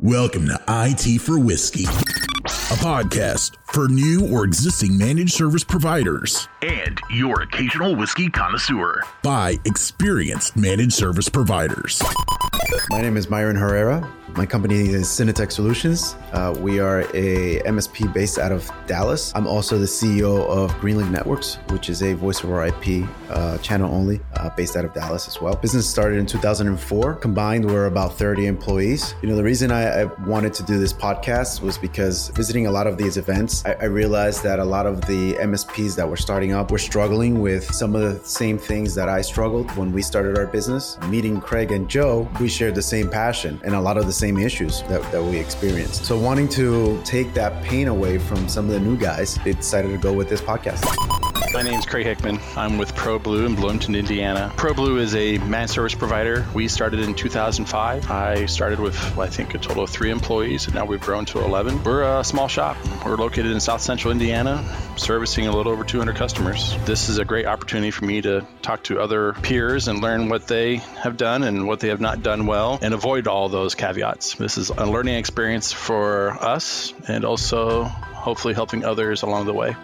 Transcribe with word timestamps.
Welcome 0.00 0.46
to 0.48 0.60
IT 0.68 1.20
for 1.22 1.38
Whiskey, 1.38 1.84
a 1.84 2.76
podcast 2.82 3.56
for 3.72 3.88
new 3.88 4.28
or 4.30 4.44
existing 4.44 4.98
managed 4.98 5.32
service 5.32 5.64
providers 5.64 6.48
and 6.62 7.00
your 7.10 7.40
occasional 7.42 7.96
whiskey 7.96 8.28
connoisseur. 8.28 9.02
by 9.22 9.58
experienced 9.64 10.56
managed 10.56 10.92
service 10.92 11.28
providers. 11.30 12.02
My 12.90 13.00
name 13.00 13.16
is 13.16 13.30
Myron 13.30 13.56
Herrera. 13.56 14.12
My 14.36 14.44
company 14.44 14.90
is 14.90 15.06
Synetek 15.06 15.50
Solutions. 15.50 16.14
Uh, 16.32 16.54
we 16.60 16.78
are 16.78 17.00
a 17.14 17.60
MSP 17.60 18.12
based 18.12 18.38
out 18.38 18.52
of 18.52 18.70
Dallas. 18.86 19.32
I'm 19.34 19.46
also 19.46 19.78
the 19.78 19.86
CEO 19.86 20.46
of 20.46 20.72
Greenlink 20.74 21.10
Networks, 21.10 21.54
which 21.70 21.88
is 21.88 22.02
a 22.02 22.12
voice 22.12 22.44
over 22.44 22.66
IP 22.66 23.08
uh, 23.30 23.56
channel 23.58 23.94
only 23.94 24.20
uh, 24.46 24.56
based 24.56 24.76
out 24.76 24.84
of 24.84 24.92
Dallas 24.92 25.26
as 25.28 25.40
well. 25.40 25.54
Business 25.56 25.88
started 25.88 26.18
in 26.18 26.26
2004. 26.26 27.14
Combined, 27.16 27.64
we're 27.64 27.86
about 27.86 28.14
30 28.14 28.46
employees. 28.46 29.14
You 29.22 29.28
know, 29.28 29.36
the 29.36 29.44
reason 29.44 29.70
I, 29.70 30.02
I 30.02 30.04
wanted 30.26 30.54
to 30.54 30.62
do 30.62 30.78
this 30.78 30.92
podcast 30.92 31.60
was 31.60 31.76
because 31.78 32.28
visiting 32.28 32.66
a 32.66 32.70
lot 32.70 32.86
of 32.86 32.96
these 32.96 33.16
events, 33.16 33.64
I, 33.66 33.72
I 33.74 33.84
realized 33.84 34.42
that 34.44 34.58
a 34.58 34.64
lot 34.64 34.86
of 34.86 35.00
the 35.02 35.34
MSPs 35.34 35.96
that 35.96 36.08
were 36.08 36.16
starting 36.16 36.52
up 36.52 36.70
were 36.70 36.78
struggling 36.78 37.40
with 37.40 37.72
some 37.74 37.94
of 37.94 38.02
the 38.02 38.24
same 38.26 38.58
things 38.58 38.94
that 38.94 39.08
I 39.08 39.20
struggled 39.20 39.70
when 39.76 39.92
we 39.92 40.02
started 40.02 40.38
our 40.38 40.46
business. 40.46 40.98
Meeting 41.08 41.40
Craig 41.40 41.72
and 41.72 41.88
Joe, 41.88 42.28
we 42.40 42.48
shared 42.48 42.74
the 42.74 42.82
same 42.82 43.10
passion 43.10 43.60
and 43.64 43.74
a 43.74 43.80
lot 43.80 43.96
of 43.96 44.06
the 44.06 44.12
same 44.12 44.38
issues 44.38 44.82
that, 44.82 45.02
that 45.12 45.22
we 45.22 45.38
experienced. 45.38 46.04
So, 46.04 46.18
wanting 46.18 46.48
to 46.50 47.00
take 47.04 47.34
that 47.34 47.62
pain 47.62 47.88
away 47.88 48.18
from 48.18 48.48
some 48.48 48.66
of 48.66 48.72
the 48.72 48.80
new 48.80 48.96
guys, 48.96 49.38
they 49.44 49.52
decided 49.52 49.90
to 49.90 49.98
go 49.98 50.12
with 50.12 50.28
this 50.28 50.40
podcast. 50.40 50.84
My 51.56 51.62
name 51.62 51.78
is 51.78 51.86
Craig 51.86 52.04
Hickman. 52.04 52.38
I'm 52.54 52.76
with 52.76 52.94
ProBlue 52.94 53.46
in 53.46 53.54
Bloomington, 53.54 53.94
Indiana. 53.94 54.35
ProBlue 54.56 54.98
is 54.98 55.14
a 55.14 55.38
managed 55.38 55.72
service 55.72 55.94
provider. 55.94 56.46
We 56.54 56.68
started 56.68 57.00
in 57.00 57.14
2005. 57.14 58.10
I 58.10 58.46
started 58.46 58.80
with, 58.80 59.18
I 59.18 59.28
think, 59.28 59.54
a 59.54 59.58
total 59.58 59.82
of 59.84 59.90
three 59.90 60.10
employees, 60.10 60.66
and 60.66 60.74
now 60.74 60.84
we've 60.84 61.00
grown 61.00 61.24
to 61.26 61.40
11. 61.40 61.82
We're 61.82 62.02
a 62.02 62.24
small 62.24 62.48
shop. 62.48 62.76
We're 63.04 63.16
located 63.16 63.52
in 63.52 63.60
South 63.60 63.80
Central 63.80 64.12
Indiana, 64.12 64.64
servicing 64.96 65.46
a 65.46 65.56
little 65.56 65.72
over 65.72 65.84
200 65.84 66.16
customers. 66.16 66.76
This 66.84 67.08
is 67.08 67.18
a 67.18 67.24
great 67.24 67.46
opportunity 67.46 67.90
for 67.90 68.04
me 68.04 68.22
to 68.22 68.46
talk 68.62 68.84
to 68.84 69.00
other 69.00 69.32
peers 69.34 69.88
and 69.88 70.00
learn 70.00 70.28
what 70.28 70.46
they 70.46 70.76
have 70.76 71.16
done 71.16 71.42
and 71.42 71.66
what 71.66 71.80
they 71.80 71.88
have 71.88 72.00
not 72.00 72.22
done 72.22 72.46
well, 72.46 72.78
and 72.82 72.94
avoid 72.94 73.26
all 73.26 73.48
those 73.48 73.74
caveats. 73.74 74.34
This 74.34 74.58
is 74.58 74.70
a 74.70 74.86
learning 74.86 75.16
experience 75.16 75.72
for 75.72 76.30
us, 76.42 76.92
and 77.08 77.24
also 77.24 77.84
hopefully 77.84 78.54
helping 78.54 78.84
others 78.84 79.22
along 79.22 79.46
the 79.46 79.54
way. 79.54 79.76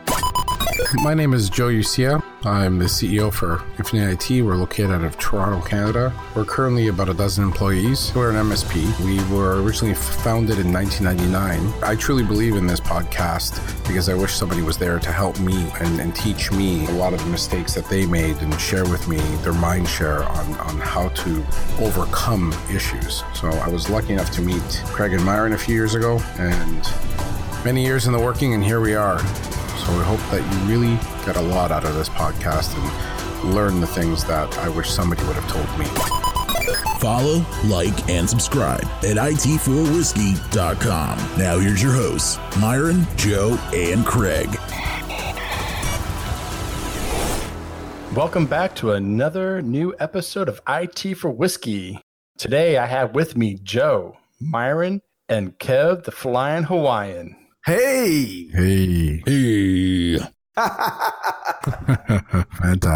My 0.94 1.14
name 1.14 1.32
is 1.32 1.48
Joe 1.48 1.68
Ucia. 1.68 2.21
I'm 2.44 2.80
the 2.80 2.86
CEO 2.86 3.32
for 3.32 3.62
Infinite 3.78 4.28
IT. 4.28 4.42
We're 4.42 4.56
located 4.56 4.90
out 4.90 5.04
of 5.04 5.16
Toronto, 5.16 5.64
Canada. 5.64 6.12
We're 6.34 6.44
currently 6.44 6.88
about 6.88 7.08
a 7.08 7.14
dozen 7.14 7.44
employees. 7.44 8.12
We're 8.16 8.30
an 8.30 8.36
MSP. 8.36 8.98
We 9.04 9.22
were 9.32 9.62
originally 9.62 9.94
founded 9.94 10.58
in 10.58 10.72
1999. 10.72 11.72
I 11.84 11.94
truly 11.94 12.24
believe 12.24 12.56
in 12.56 12.66
this 12.66 12.80
podcast 12.80 13.60
because 13.86 14.08
I 14.08 14.14
wish 14.14 14.34
somebody 14.34 14.60
was 14.60 14.76
there 14.76 14.98
to 14.98 15.12
help 15.12 15.38
me 15.38 15.70
and, 15.78 16.00
and 16.00 16.16
teach 16.16 16.50
me 16.50 16.84
a 16.86 16.92
lot 16.92 17.12
of 17.12 17.22
the 17.22 17.30
mistakes 17.30 17.74
that 17.74 17.84
they 17.84 18.06
made 18.06 18.36
and 18.38 18.60
share 18.60 18.84
with 18.84 19.06
me 19.06 19.18
their 19.44 19.52
mind 19.52 19.88
share 19.88 20.24
on, 20.24 20.54
on 20.54 20.78
how 20.80 21.10
to 21.10 21.46
overcome 21.78 22.52
issues. 22.74 23.22
So 23.34 23.50
I 23.50 23.68
was 23.68 23.88
lucky 23.88 24.14
enough 24.14 24.32
to 24.32 24.42
meet 24.42 24.82
Craig 24.86 25.12
and 25.12 25.24
Myron 25.24 25.52
a 25.52 25.58
few 25.58 25.76
years 25.76 25.94
ago 25.94 26.18
and 26.38 26.82
many 27.64 27.84
years 27.84 28.08
in 28.08 28.12
the 28.12 28.18
working, 28.18 28.52
and 28.54 28.64
here 28.64 28.80
we 28.80 28.96
are. 28.96 29.20
So 29.84 29.92
we 29.98 30.04
hope 30.04 30.20
that 30.30 30.40
you 30.40 30.58
really 30.72 30.96
get 31.26 31.36
a 31.36 31.40
lot 31.40 31.72
out 31.72 31.84
of 31.84 31.96
this 31.96 32.08
podcast 32.08 32.76
and 32.78 32.88
learn 33.52 33.80
the 33.80 33.86
things 33.86 34.22
that 34.26 34.56
I 34.58 34.68
wish 34.68 34.88
somebody 34.88 35.24
would 35.24 35.34
have 35.34 35.50
told 35.50 35.66
me. 35.76 35.86
Follow, 37.00 37.44
like, 37.64 38.08
and 38.08 38.30
subscribe 38.30 38.84
at 39.02 39.16
it4whiskey.com. 39.16 41.18
Now 41.36 41.58
here's 41.58 41.82
your 41.82 41.90
hosts, 41.90 42.38
Myron, 42.60 43.08
Joe, 43.16 43.58
and 43.74 44.06
Craig. 44.06 44.56
Welcome 48.14 48.46
back 48.46 48.76
to 48.76 48.92
another 48.92 49.60
new 49.62 49.96
episode 49.98 50.48
of 50.48 50.62
IT 50.68 51.14
for 51.14 51.30
Whiskey. 51.30 51.98
Today 52.38 52.78
I 52.78 52.86
have 52.86 53.16
with 53.16 53.36
me 53.36 53.58
Joe, 53.60 54.16
Myron, 54.40 55.02
and 55.28 55.58
Kev 55.58 56.04
the 56.04 56.12
Flying 56.12 56.62
Hawaiian. 56.64 57.34
Hey! 57.64 58.48
Hey. 58.52 59.22
Hey. 59.24 59.71
Fantastic. 60.54 62.42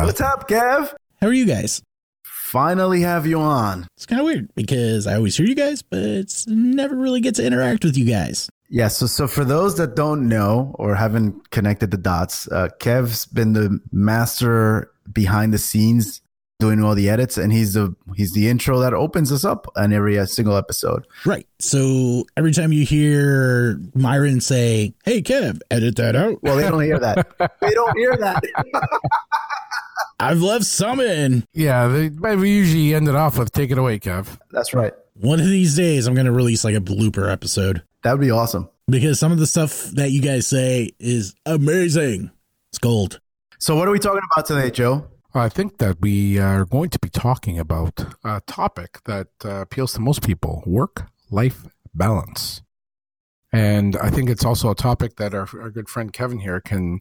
What's 0.05 0.21
up, 0.21 0.47
Kev? 0.47 0.93
How 1.23 1.29
are 1.29 1.33
you 1.33 1.47
guys? 1.47 1.81
Finally 2.23 3.01
have 3.01 3.27
you 3.27 3.41
on. 3.41 3.87
It's 3.97 4.05
kind 4.05 4.21
of 4.21 4.27
weird 4.27 4.55
because 4.55 5.07
I 5.07 5.15
always 5.15 5.39
hear 5.39 5.47
you 5.47 5.55
guys, 5.55 5.81
but 5.81 6.01
it's 6.01 6.47
never 6.47 6.95
really 6.95 7.23
get 7.23 7.35
to 7.37 7.47
interact 7.47 7.83
with 7.83 7.97
you 7.97 8.05
guys. 8.05 8.51
Yeah, 8.69 8.89
so 8.89 9.07
so 9.07 9.27
for 9.27 9.43
those 9.45 9.77
that 9.77 9.97
don't 9.97 10.29
know 10.29 10.77
or 10.79 10.97
haven't 10.97 11.51
connected 11.51 11.93
the 11.93 11.97
dots, 11.97 12.47
uh, 12.49 12.69
Kev's 12.79 13.25
been 13.25 13.55
the 13.55 13.81
master 13.91 14.91
behind 15.11 15.55
the 15.55 15.59
scenes 15.59 16.21
doing 16.59 16.83
all 16.83 16.95
the 16.95 17.09
edits, 17.09 17.37
and 17.37 17.53
he's 17.53 17.75
the 17.75 17.95
he's 18.15 18.33
the 18.33 18.49
intro 18.49 18.79
that 18.81 18.95
opens 18.95 19.31
us 19.33 19.45
up 19.45 19.67
on 19.77 19.93
every 19.93 20.19
uh, 20.19 20.27
single 20.27 20.57
episode. 20.57 21.07
Right. 21.25 21.47
So 21.59 22.25
every 22.37 22.53
time 22.53 22.73
you 22.73 22.85
hear 22.85 23.81
Myron 23.95 24.41
say, 24.41 24.95
Hey, 25.05 25.23
Kev, 25.23 25.61
edit 25.71 25.97
that 25.97 26.17
out, 26.17 26.43
Well, 26.43 26.57
they 26.57 26.63
don't 26.69 26.83
hear 26.83 26.99
that. 26.99 27.27
they 27.61 27.71
don't 27.71 27.97
hear 27.97 28.17
that. 28.17 28.43
I've 30.21 30.41
left 30.41 30.65
some 30.65 31.01
in. 31.01 31.45
Yeah, 31.53 31.89
they, 31.89 32.09
we 32.37 32.51
usually 32.51 32.95
ended 32.95 33.15
off 33.15 33.39
with 33.39 33.53
take 33.53 33.71
it 33.71 33.77
away, 33.79 33.99
Kev. 33.99 34.39
That's 34.51 34.73
right. 34.73 34.95
One 35.15 35.41
of 35.41 35.47
these 35.47 35.77
days, 35.77 36.07
I'm 36.07 36.15
going 36.15 36.27
to 36.27 36.33
release 36.33 36.65
like 36.65 36.75
a 36.75 36.81
blooper 36.81 37.31
episode 37.31 37.83
That 38.03 38.13
would 38.13 38.21
be 38.21 38.31
awesome. 38.31 38.69
because 38.89 39.19
some 39.19 39.33
of 39.33 39.39
the 39.39 39.47
stuff 39.47 39.85
that 39.93 40.11
you 40.11 40.23
guys 40.23 40.47
say 40.47 40.91
is 40.99 41.35
amazing. 41.45 42.31
It's 42.71 42.79
gold. 42.79 43.21
So, 43.59 43.77
what 43.77 43.89
are 43.89 43.91
we 43.91 43.99
talking 43.99 44.21
about 44.35 44.47
today, 44.47 44.71
Joe? 44.71 45.07
I 45.39 45.49
think 45.49 45.79
that 45.79 46.01
we 46.01 46.39
are 46.39 46.65
going 46.65 46.91
to 46.91 46.99
be 46.99 47.09
talking 47.09 47.59
about 47.59 48.05
a 48.25 48.41
topic 48.47 49.01
that 49.05 49.29
uh, 49.45 49.61
appeals 49.61 49.93
to 49.95 50.01
most 50.01 50.23
people 50.23 50.63
work 50.67 51.09
life 51.31 51.67
balance. 51.95 52.63
And 53.53 53.97
I 53.97 54.11
think 54.11 54.29
it's 54.29 54.45
also 54.45 54.71
a 54.71 54.75
topic 54.75 55.17
that 55.17 55.35
our, 55.35 55.49
our 55.61 55.71
good 55.71 55.89
friend 55.89 56.13
Kevin 56.13 56.41
here 56.41 56.61
can 56.61 57.01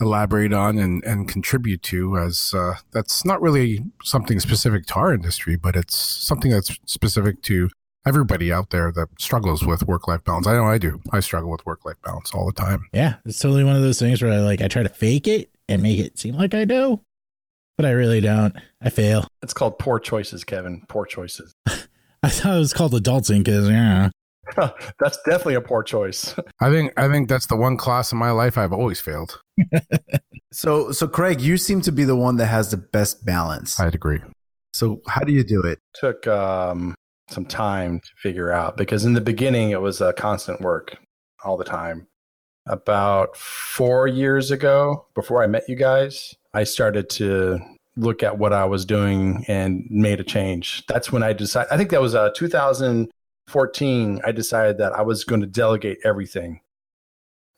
elaborate 0.00 0.52
on 0.52 0.78
and, 0.78 1.04
and 1.04 1.28
contribute 1.28 1.82
to, 1.84 2.18
as 2.18 2.52
uh, 2.54 2.74
that's 2.92 3.24
not 3.24 3.40
really 3.40 3.84
something 4.02 4.40
specific 4.40 4.86
to 4.86 4.94
our 4.94 5.14
industry, 5.14 5.56
but 5.56 5.76
it's 5.76 5.96
something 5.96 6.50
that's 6.50 6.76
specific 6.86 7.42
to 7.42 7.70
everybody 8.04 8.52
out 8.52 8.70
there 8.70 8.90
that 8.90 9.08
struggles 9.18 9.64
with 9.64 9.86
work 9.86 10.08
life 10.08 10.24
balance. 10.24 10.46
I 10.46 10.54
know 10.54 10.64
I 10.64 10.78
do. 10.78 11.00
I 11.12 11.20
struggle 11.20 11.50
with 11.50 11.64
work 11.64 11.84
life 11.84 12.02
balance 12.04 12.32
all 12.34 12.46
the 12.46 12.52
time. 12.52 12.88
Yeah. 12.92 13.16
It's 13.24 13.38
totally 13.38 13.62
one 13.62 13.76
of 13.76 13.82
those 13.82 14.00
things 14.00 14.20
where 14.20 14.32
I 14.32 14.38
like, 14.38 14.60
I 14.60 14.66
try 14.66 14.82
to 14.82 14.88
fake 14.88 15.28
it 15.28 15.50
and 15.68 15.82
make 15.82 16.00
it 16.00 16.18
seem 16.18 16.34
like 16.34 16.52
I 16.52 16.64
do, 16.64 17.00
but 17.82 17.88
I 17.88 17.92
really 17.92 18.20
don't. 18.20 18.54
I 18.80 18.90
fail. 18.90 19.26
It's 19.42 19.52
called 19.52 19.78
poor 19.78 19.98
choices, 19.98 20.44
Kevin. 20.44 20.84
Poor 20.88 21.04
choices. 21.04 21.52
I 22.22 22.28
thought 22.28 22.56
it 22.56 22.60
was 22.60 22.72
called 22.72 22.92
adulting 22.92 23.44
because, 23.44 23.68
yeah. 23.68 24.10
That's 25.00 25.18
definitely 25.26 25.56
a 25.56 25.60
poor 25.60 25.82
choice. 25.82 26.34
I 26.60 26.70
think 26.70 26.92
I 26.96 27.08
think 27.08 27.28
that's 27.28 27.46
the 27.46 27.56
one 27.56 27.76
class 27.76 28.12
in 28.12 28.18
my 28.18 28.32
life 28.32 28.58
I've 28.58 28.72
always 28.72 29.00
failed. 29.00 29.40
So, 30.52 30.92
so 30.92 31.08
Craig, 31.08 31.40
you 31.40 31.56
seem 31.56 31.80
to 31.82 31.92
be 31.92 32.04
the 32.04 32.16
one 32.16 32.36
that 32.36 32.46
has 32.46 32.70
the 32.70 32.76
best 32.76 33.24
balance. 33.24 33.80
I'd 33.80 33.94
agree. 33.94 34.20
So, 34.74 35.00
how 35.06 35.22
do 35.22 35.32
you 35.32 35.42
do 35.42 35.62
it? 35.62 35.78
Took 35.94 36.26
um, 36.26 36.94
some 37.30 37.46
time 37.46 38.00
to 38.00 38.08
figure 38.16 38.52
out 38.52 38.76
because 38.76 39.04
in 39.06 39.14
the 39.14 39.20
beginning 39.22 39.70
it 39.70 39.80
was 39.80 40.00
a 40.02 40.12
constant 40.12 40.60
work 40.60 40.98
all 41.44 41.56
the 41.56 41.64
time. 41.64 42.06
About 42.66 43.36
four 43.36 44.06
years 44.06 44.50
ago, 44.50 45.06
before 45.14 45.42
I 45.42 45.46
met 45.46 45.68
you 45.68 45.76
guys, 45.76 46.34
I 46.52 46.64
started 46.64 47.08
to 47.10 47.58
look 47.96 48.22
at 48.22 48.38
what 48.38 48.52
I 48.52 48.64
was 48.64 48.84
doing 48.84 49.44
and 49.48 49.86
made 49.90 50.20
a 50.20 50.24
change. 50.24 50.84
That's 50.86 51.12
when 51.12 51.22
I 51.22 51.32
decided, 51.32 51.72
I 51.72 51.76
think 51.76 51.90
that 51.90 52.00
was 52.00 52.14
uh, 52.14 52.30
2014. 52.34 54.20
I 54.24 54.32
decided 54.32 54.78
that 54.78 54.92
I 54.92 55.02
was 55.02 55.24
going 55.24 55.40
to 55.40 55.46
delegate 55.46 55.98
everything. 56.04 56.60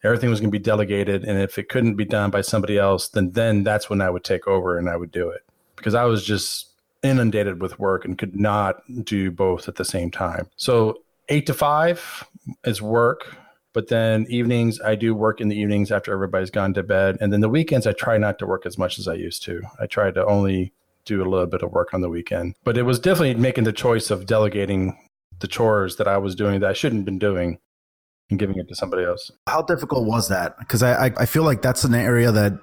Everything 0.02 0.30
was 0.30 0.40
going 0.40 0.50
to 0.50 0.58
be 0.58 0.62
delegated. 0.62 1.24
And 1.24 1.40
if 1.40 1.56
it 1.58 1.68
couldn't 1.68 1.94
be 1.94 2.04
done 2.04 2.30
by 2.30 2.42
somebody 2.42 2.78
else, 2.78 3.08
then, 3.08 3.30
then 3.30 3.64
that's 3.64 3.88
when 3.88 4.00
I 4.00 4.10
would 4.10 4.24
take 4.24 4.46
over 4.46 4.76
and 4.76 4.88
I 4.88 4.96
would 4.96 5.10
do 5.10 5.30
it 5.30 5.42
because 5.76 5.94
I 5.94 6.04
was 6.04 6.24
just 6.24 6.70
inundated 7.02 7.60
with 7.60 7.78
work 7.78 8.04
and 8.04 8.18
could 8.18 8.34
not 8.34 8.82
do 9.04 9.30
both 9.30 9.68
at 9.68 9.76
the 9.76 9.84
same 9.84 10.10
time. 10.10 10.48
So 10.56 11.02
eight 11.28 11.46
to 11.46 11.54
five 11.54 12.24
is 12.64 12.82
work. 12.82 13.36
But 13.74 13.88
then 13.88 14.24
evenings, 14.30 14.80
I 14.80 14.94
do 14.94 15.14
work 15.14 15.40
in 15.40 15.48
the 15.48 15.58
evenings 15.58 15.90
after 15.90 16.12
everybody's 16.12 16.50
gone 16.50 16.72
to 16.74 16.82
bed. 16.82 17.18
And 17.20 17.32
then 17.32 17.40
the 17.40 17.48
weekends, 17.48 17.86
I 17.86 17.92
try 17.92 18.16
not 18.16 18.38
to 18.38 18.46
work 18.46 18.64
as 18.64 18.78
much 18.78 18.98
as 18.98 19.06
I 19.06 19.14
used 19.14 19.42
to. 19.44 19.60
I 19.78 19.86
try 19.86 20.10
to 20.12 20.24
only 20.24 20.72
do 21.04 21.20
a 21.22 21.28
little 21.28 21.46
bit 21.46 21.62
of 21.62 21.72
work 21.72 21.92
on 21.92 22.00
the 22.00 22.08
weekend. 22.08 22.54
But 22.64 22.78
it 22.78 22.84
was 22.84 22.98
definitely 22.98 23.34
making 23.34 23.64
the 23.64 23.72
choice 23.72 24.10
of 24.10 24.26
delegating 24.26 24.96
the 25.40 25.48
chores 25.48 25.96
that 25.96 26.08
I 26.08 26.16
was 26.16 26.34
doing 26.34 26.60
that 26.60 26.70
I 26.70 26.72
shouldn't 26.72 27.00
have 27.00 27.04
been 27.04 27.18
doing 27.18 27.58
and 28.30 28.38
giving 28.38 28.56
it 28.56 28.68
to 28.68 28.74
somebody 28.74 29.04
else. 29.04 29.30
How 29.46 29.60
difficult 29.62 30.06
was 30.06 30.28
that? 30.28 30.56
Because 30.58 30.82
I, 30.82 31.06
I 31.06 31.12
I 31.18 31.26
feel 31.26 31.42
like 31.42 31.60
that's 31.60 31.84
an 31.84 31.94
area 31.94 32.32
that 32.32 32.54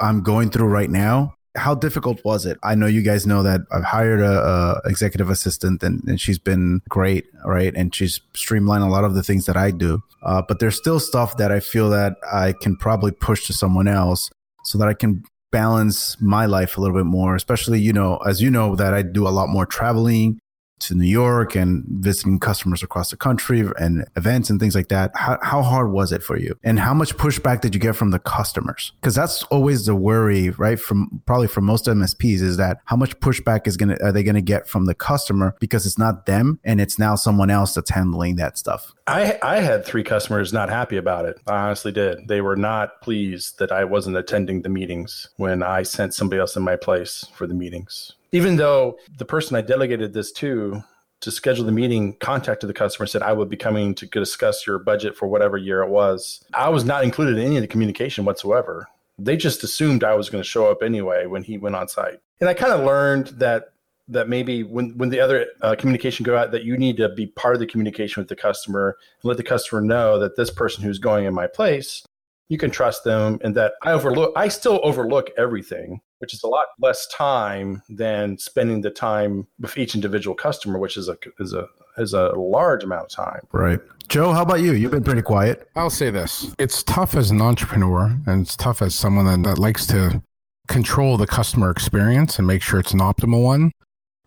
I'm 0.00 0.22
going 0.22 0.50
through 0.50 0.66
right 0.66 0.90
now. 0.90 1.34
How 1.56 1.74
difficult 1.74 2.24
was 2.24 2.46
it? 2.46 2.58
I 2.62 2.74
know 2.74 2.86
you 2.86 3.02
guys 3.02 3.26
know 3.26 3.42
that 3.42 3.60
I've 3.70 3.84
hired 3.84 4.20
a, 4.20 4.80
a 4.84 4.88
executive 4.88 5.30
assistant 5.30 5.82
and, 5.82 6.02
and, 6.06 6.20
she's 6.20 6.38
been 6.38 6.80
great, 6.88 7.26
right? 7.44 7.72
And 7.76 7.94
she's 7.94 8.20
streamlined 8.34 8.82
a 8.82 8.88
lot 8.88 9.04
of 9.04 9.14
the 9.14 9.22
things 9.22 9.46
that 9.46 9.56
I 9.56 9.70
do. 9.70 10.02
Uh, 10.22 10.42
but 10.46 10.58
there's 10.58 10.76
still 10.76 10.98
stuff 10.98 11.36
that 11.36 11.52
I 11.52 11.60
feel 11.60 11.90
that 11.90 12.16
I 12.32 12.54
can 12.60 12.76
probably 12.76 13.12
push 13.12 13.46
to 13.46 13.52
someone 13.52 13.86
else 13.86 14.30
so 14.64 14.78
that 14.78 14.88
I 14.88 14.94
can 14.94 15.22
balance 15.52 16.20
my 16.20 16.46
life 16.46 16.76
a 16.76 16.80
little 16.80 16.96
bit 16.96 17.06
more, 17.06 17.36
especially, 17.36 17.78
you 17.80 17.92
know, 17.92 18.16
as 18.26 18.42
you 18.42 18.50
know, 18.50 18.74
that 18.74 18.92
I 18.92 19.02
do 19.02 19.28
a 19.28 19.30
lot 19.30 19.48
more 19.48 19.66
traveling 19.66 20.40
to 20.88 20.94
New 20.94 21.08
York 21.08 21.54
and 21.54 21.84
visiting 21.86 22.38
customers 22.38 22.82
across 22.82 23.10
the 23.10 23.16
country 23.16 23.64
and 23.78 24.04
events 24.16 24.50
and 24.50 24.60
things 24.60 24.74
like 24.74 24.88
that. 24.88 25.10
How, 25.14 25.38
how 25.42 25.62
hard 25.62 25.92
was 25.92 26.12
it 26.12 26.22
for 26.22 26.36
you? 26.36 26.56
And 26.62 26.78
how 26.78 26.94
much 26.94 27.16
pushback 27.16 27.60
did 27.60 27.74
you 27.74 27.80
get 27.80 27.96
from 27.96 28.10
the 28.10 28.18
customers? 28.18 28.92
Because 29.00 29.14
that's 29.14 29.42
always 29.44 29.86
the 29.86 29.94
worry, 29.94 30.50
right? 30.50 30.78
From 30.78 31.22
probably 31.26 31.48
from 31.48 31.64
most 31.64 31.86
MSPs 31.86 32.40
is 32.40 32.56
that 32.56 32.78
how 32.84 32.96
much 32.96 33.18
pushback 33.20 33.66
is 33.66 33.76
gonna 33.76 33.96
are 34.02 34.12
they 34.12 34.22
gonna 34.22 34.42
get 34.42 34.68
from 34.68 34.86
the 34.86 34.94
customer 34.94 35.54
because 35.60 35.86
it's 35.86 35.98
not 35.98 36.26
them 36.26 36.60
and 36.64 36.80
it's 36.80 36.98
now 36.98 37.14
someone 37.14 37.50
else 37.50 37.74
that's 37.74 37.90
handling 37.90 38.36
that 38.36 38.58
stuff. 38.58 38.92
I 39.06 39.38
I 39.42 39.60
had 39.60 39.84
three 39.84 40.04
customers 40.04 40.52
not 40.52 40.68
happy 40.68 40.96
about 40.96 41.24
it. 41.24 41.40
I 41.46 41.66
honestly 41.66 41.92
did. 41.92 42.28
They 42.28 42.40
were 42.40 42.56
not 42.56 43.00
pleased 43.00 43.58
that 43.58 43.72
I 43.72 43.84
wasn't 43.84 44.16
attending 44.16 44.62
the 44.62 44.68
meetings 44.68 45.28
when 45.36 45.62
I 45.62 45.82
sent 45.82 46.14
somebody 46.14 46.40
else 46.40 46.56
in 46.56 46.62
my 46.62 46.76
place 46.76 47.26
for 47.34 47.46
the 47.46 47.54
meetings 47.54 48.12
even 48.34 48.56
though 48.56 48.98
the 49.16 49.24
person 49.24 49.56
I 49.56 49.60
delegated 49.60 50.12
this 50.12 50.32
to 50.32 50.82
to 51.20 51.30
schedule 51.30 51.64
the 51.64 51.72
meeting 51.72 52.16
contacted 52.18 52.68
the 52.68 52.74
customer 52.74 53.06
said 53.06 53.22
I 53.22 53.32
would 53.32 53.48
be 53.48 53.56
coming 53.56 53.94
to 53.94 54.06
discuss 54.06 54.66
your 54.66 54.78
budget 54.78 55.16
for 55.16 55.26
whatever 55.26 55.56
year 55.56 55.80
it 55.82 55.88
was. 55.88 56.44
I 56.52 56.68
was 56.68 56.84
not 56.84 57.04
included 57.04 57.38
in 57.38 57.46
any 57.46 57.56
of 57.56 57.62
the 57.62 57.68
communication 57.68 58.24
whatsoever. 58.24 58.88
They 59.18 59.36
just 59.36 59.62
assumed 59.62 60.02
I 60.02 60.14
was 60.14 60.28
going 60.28 60.42
to 60.42 60.48
show 60.48 60.66
up 60.66 60.82
anyway 60.82 61.26
when 61.26 61.44
he 61.44 61.56
went 61.56 61.76
on 61.76 61.86
site. 61.88 62.18
And 62.40 62.50
I 62.50 62.54
kind 62.54 62.72
of 62.72 62.84
learned 62.84 63.28
that 63.38 63.72
that 64.08 64.28
maybe 64.28 64.64
when 64.64 64.98
when 64.98 65.10
the 65.10 65.20
other 65.20 65.46
uh, 65.62 65.76
communication 65.78 66.24
go 66.24 66.36
out 66.36 66.50
that 66.50 66.64
you 66.64 66.76
need 66.76 66.96
to 66.96 67.08
be 67.08 67.26
part 67.26 67.54
of 67.54 67.60
the 67.60 67.66
communication 67.66 68.20
with 68.20 68.28
the 68.28 68.36
customer 68.36 68.98
and 69.22 69.28
let 69.28 69.36
the 69.36 69.44
customer 69.44 69.80
know 69.80 70.18
that 70.18 70.36
this 70.36 70.50
person 70.50 70.82
who's 70.82 70.98
going 70.98 71.24
in 71.24 71.32
my 71.32 71.46
place 71.46 72.04
you 72.50 72.58
can 72.58 72.70
trust 72.70 73.04
them 73.04 73.38
and 73.42 73.54
that 73.54 73.72
I 73.82 73.92
overlook 73.92 74.32
I 74.36 74.48
still 74.48 74.80
overlook 74.82 75.30
everything 75.38 76.02
which 76.18 76.34
is 76.34 76.42
a 76.42 76.48
lot 76.48 76.66
less 76.80 77.06
time 77.08 77.82
than 77.88 78.38
spending 78.38 78.80
the 78.80 78.90
time 78.90 79.46
with 79.60 79.76
each 79.76 79.94
individual 79.94 80.34
customer, 80.34 80.78
which 80.78 80.96
is 80.96 81.08
a 81.08 81.16
is 81.38 81.52
a 81.52 81.68
is 81.98 82.12
a 82.12 82.28
large 82.30 82.84
amount 82.84 83.04
of 83.04 83.10
time. 83.10 83.40
Right. 83.52 83.80
Joe, 84.08 84.32
how 84.32 84.42
about 84.42 84.60
you? 84.60 84.72
You've 84.72 84.90
been 84.90 85.04
pretty 85.04 85.22
quiet. 85.22 85.68
I'll 85.76 85.90
say 85.90 86.10
this. 86.10 86.54
It's 86.58 86.82
tough 86.82 87.14
as 87.14 87.30
an 87.30 87.40
entrepreneur 87.40 88.16
and 88.26 88.42
it's 88.42 88.56
tough 88.56 88.82
as 88.82 88.94
someone 88.94 89.24
that, 89.26 89.48
that 89.48 89.58
likes 89.58 89.86
to 89.88 90.22
control 90.68 91.16
the 91.16 91.26
customer 91.26 91.70
experience 91.70 92.38
and 92.38 92.46
make 92.46 92.62
sure 92.62 92.80
it's 92.80 92.92
an 92.92 93.00
optimal 93.00 93.42
one 93.42 93.72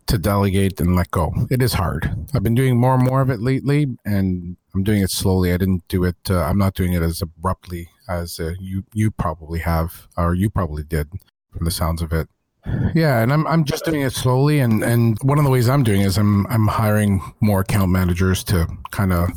to 0.07 0.17
delegate 0.17 0.79
and 0.79 0.95
let 0.95 1.11
go. 1.11 1.33
It 1.49 1.61
is 1.61 1.73
hard. 1.73 2.27
I've 2.33 2.43
been 2.43 2.55
doing 2.55 2.77
more 2.77 2.95
and 2.95 3.03
more 3.03 3.21
of 3.21 3.29
it 3.29 3.41
lately 3.41 3.87
and 4.05 4.57
I'm 4.73 4.83
doing 4.83 5.01
it 5.01 5.11
slowly. 5.11 5.53
I 5.53 5.57
didn't 5.57 5.87
do 5.87 6.03
it 6.03 6.15
uh, 6.29 6.43
I'm 6.43 6.57
not 6.57 6.73
doing 6.73 6.93
it 6.93 7.01
as 7.01 7.21
abruptly 7.21 7.89
as 8.07 8.39
uh, 8.39 8.53
you 8.59 8.83
you 8.93 9.11
probably 9.11 9.59
have 9.59 10.07
or 10.17 10.33
you 10.33 10.49
probably 10.49 10.83
did 10.83 11.09
from 11.51 11.65
the 11.65 11.71
sounds 11.71 12.01
of 12.01 12.11
it. 12.13 12.27
Yeah, 12.93 13.21
and 13.21 13.31
I'm 13.31 13.47
I'm 13.47 13.63
just 13.63 13.85
doing 13.85 14.01
it 14.01 14.11
slowly, 14.11 14.59
and 14.59 14.83
and 14.83 15.17
one 15.21 15.37
of 15.37 15.45
the 15.45 15.51
ways 15.51 15.69
I'm 15.69 15.83
doing 15.83 16.01
is 16.01 16.17
I'm 16.17 16.45
I'm 16.47 16.67
hiring 16.67 17.21
more 17.39 17.61
account 17.61 17.91
managers 17.91 18.43
to 18.45 18.67
kind 18.91 19.13
of 19.13 19.29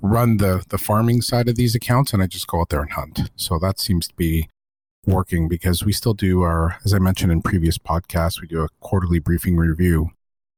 run 0.00 0.36
the 0.36 0.64
the 0.68 0.78
farming 0.78 1.22
side 1.22 1.48
of 1.48 1.56
these 1.56 1.74
accounts, 1.74 2.12
and 2.12 2.22
I 2.22 2.26
just 2.26 2.46
go 2.46 2.60
out 2.60 2.68
there 2.68 2.82
and 2.82 2.92
hunt. 2.92 3.30
So 3.36 3.58
that 3.58 3.80
seems 3.80 4.06
to 4.08 4.14
be 4.14 4.48
working 5.06 5.48
because 5.48 5.84
we 5.84 5.92
still 5.92 6.14
do 6.14 6.42
our, 6.42 6.76
as 6.84 6.92
I 6.92 6.98
mentioned 6.98 7.32
in 7.32 7.40
previous 7.42 7.78
podcasts, 7.78 8.40
we 8.40 8.46
do 8.46 8.62
a 8.62 8.68
quarterly 8.80 9.18
briefing 9.18 9.56
review 9.56 10.10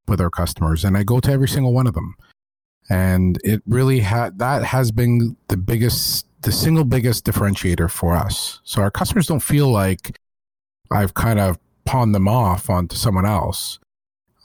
with 0.08 0.20
our 0.20 0.31
customers, 0.31 0.85
and 0.85 0.97
I 0.97 1.05
go 1.05 1.20
to 1.20 1.31
every 1.31 1.49
single 1.49 1.73
one 1.73 1.87
of 1.87 1.94
them, 1.94 2.17
and 2.91 3.38
it 3.44 3.62
really 3.67 4.00
had 4.00 4.38
that 4.41 4.64
has 4.64 4.91
been 4.91 5.37
the 5.49 5.56
biggest, 5.56 6.26
the 6.43 6.52
single 6.52 6.85
biggest 6.85 7.25
differentiator 7.25 7.91
for 7.91 8.14
us. 8.14 8.61
So 8.64 8.82
our 8.82 8.91
customers 8.91 9.26
don't 9.26 9.41
feel 9.41 9.70
like 9.70 10.19
I've 10.90 11.14
kind 11.14 11.38
of 11.38 11.58
pawned 11.84 12.14
them 12.14 12.28
off 12.28 12.69
onto 12.69 12.96
someone 12.96 13.26
else 13.26 13.78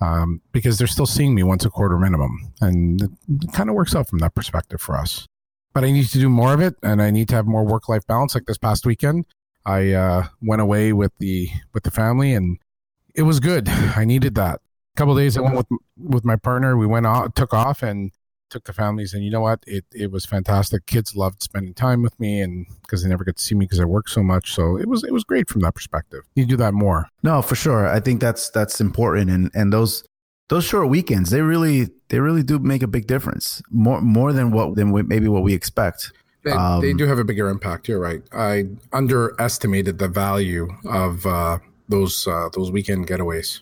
um, 0.01 0.42
because 0.51 0.77
they're 0.77 0.88
still 0.88 1.06
seeing 1.06 1.36
me 1.36 1.44
once 1.44 1.65
a 1.65 1.69
quarter 1.69 1.97
minimum. 1.97 2.53
And 2.62 3.01
it, 3.01 3.12
kind 3.53 3.69
of 3.69 3.75
works 3.75 3.95
out 3.95 4.07
from 4.07 4.19
that 4.19 4.36
perspective 4.36 4.81
for 4.81 4.95
us. 4.97 5.27
But 5.74 5.83
I 5.83 5.92
need 5.92 6.07
to 6.07 6.19
do 6.19 6.30
more 6.30 6.53
of 6.53 6.62
it 6.62 6.75
and 6.83 7.01
I 7.01 7.12
need 7.12 7.27
to 7.30 7.36
have 7.36 7.45
more 7.45 7.65
work 7.65 7.89
life 7.89 8.06
balance. 8.07 8.33
Like 8.33 8.45
this 8.45 8.57
past 8.57 8.86
weekend, 8.86 9.25
I 9.65 9.92
uh, 9.92 10.27
went 10.42 10.62
away 10.62 10.94
with 10.94 11.12
the 11.19 11.50
with 11.74 11.83
the 11.83 11.92
family 11.92 12.33
and 12.33 12.59
it 13.13 13.24
was 13.24 13.39
good. 13.39 13.68
I 13.69 14.06
needed 14.06 14.36
that. 14.36 14.62
A 14.95 14.97
couple 14.97 15.15
days 15.15 15.38
I 15.38 15.42
went 15.42 15.56
with 15.56 15.68
with 15.97 16.24
my 16.24 16.36
partner. 16.38 16.77
We 16.77 16.88
went 16.88 17.06
out, 17.06 17.36
took 17.36 17.53
off, 17.53 17.83
and 17.83 18.12
took 18.56 18.63
the 18.63 18.74
families 18.74 19.13
and 19.13 19.24
you 19.24 19.30
know 19.30 19.42
what? 19.42 19.60
It, 19.68 19.86
it 19.92 20.12
was 20.12 20.25
fantastic. 20.25 20.86
Kids 20.86 21.16
loved 21.16 21.44
spending 21.44 21.74
time 21.74 22.02
with 22.02 22.18
me 22.19 22.40
and 22.40 22.66
because 22.81 23.04
they 23.04 23.10
never 23.10 23.25
get 23.25 23.36
to 23.36 23.44
see 23.44 23.54
me 23.54 23.66
because 23.66 23.81
i 23.81 23.86
work 23.86 24.07
so 24.07 24.24
much. 24.24 24.54
So 24.54 24.78
it 24.78 24.88
was 24.88 25.04
it 25.04 25.12
was 25.12 25.24
great 25.25 25.50
from 25.50 25.62
that 25.62 25.75
perspective. 25.75 26.22
You 26.36 26.46
do 26.46 26.56
that 26.57 26.74
more. 26.74 27.07
No 27.22 27.42
for 27.42 27.56
sure. 27.56 27.88
I 27.88 28.00
think 28.00 28.22
that's 28.22 28.50
that's 28.50 28.80
important. 28.80 29.30
And 29.30 29.52
and 29.54 29.74
those 29.74 30.04
those 30.48 30.63
short 30.63 30.90
weekends 30.90 31.31
they 31.31 31.42
really 31.42 31.90
they 32.10 32.19
really 32.19 32.44
do 32.44 32.60
make 32.60 32.81
a 32.81 32.88
big 32.88 33.07
difference. 33.07 33.62
More 33.69 34.00
more 34.00 34.31
than 34.31 34.52
what 34.52 34.75
than 34.75 34.94
maybe 35.07 35.28
what 35.28 35.44
we 35.44 35.54
expect. 35.54 36.13
They, 36.46 36.52
um, 36.52 36.80
they 36.80 36.94
do 36.94 37.07
have 37.07 37.19
a 37.19 37.25
bigger 37.25 37.50
impact. 37.50 37.88
You're 37.90 38.00
right. 38.00 38.22
I 38.31 38.66
underestimated 38.94 39.98
the 39.98 40.07
value 40.07 40.69
of 40.86 41.25
uh, 41.25 41.57
those 41.90 42.25
uh, 42.25 42.50
those 42.54 42.72
weekend 42.72 43.07
getaways 43.07 43.62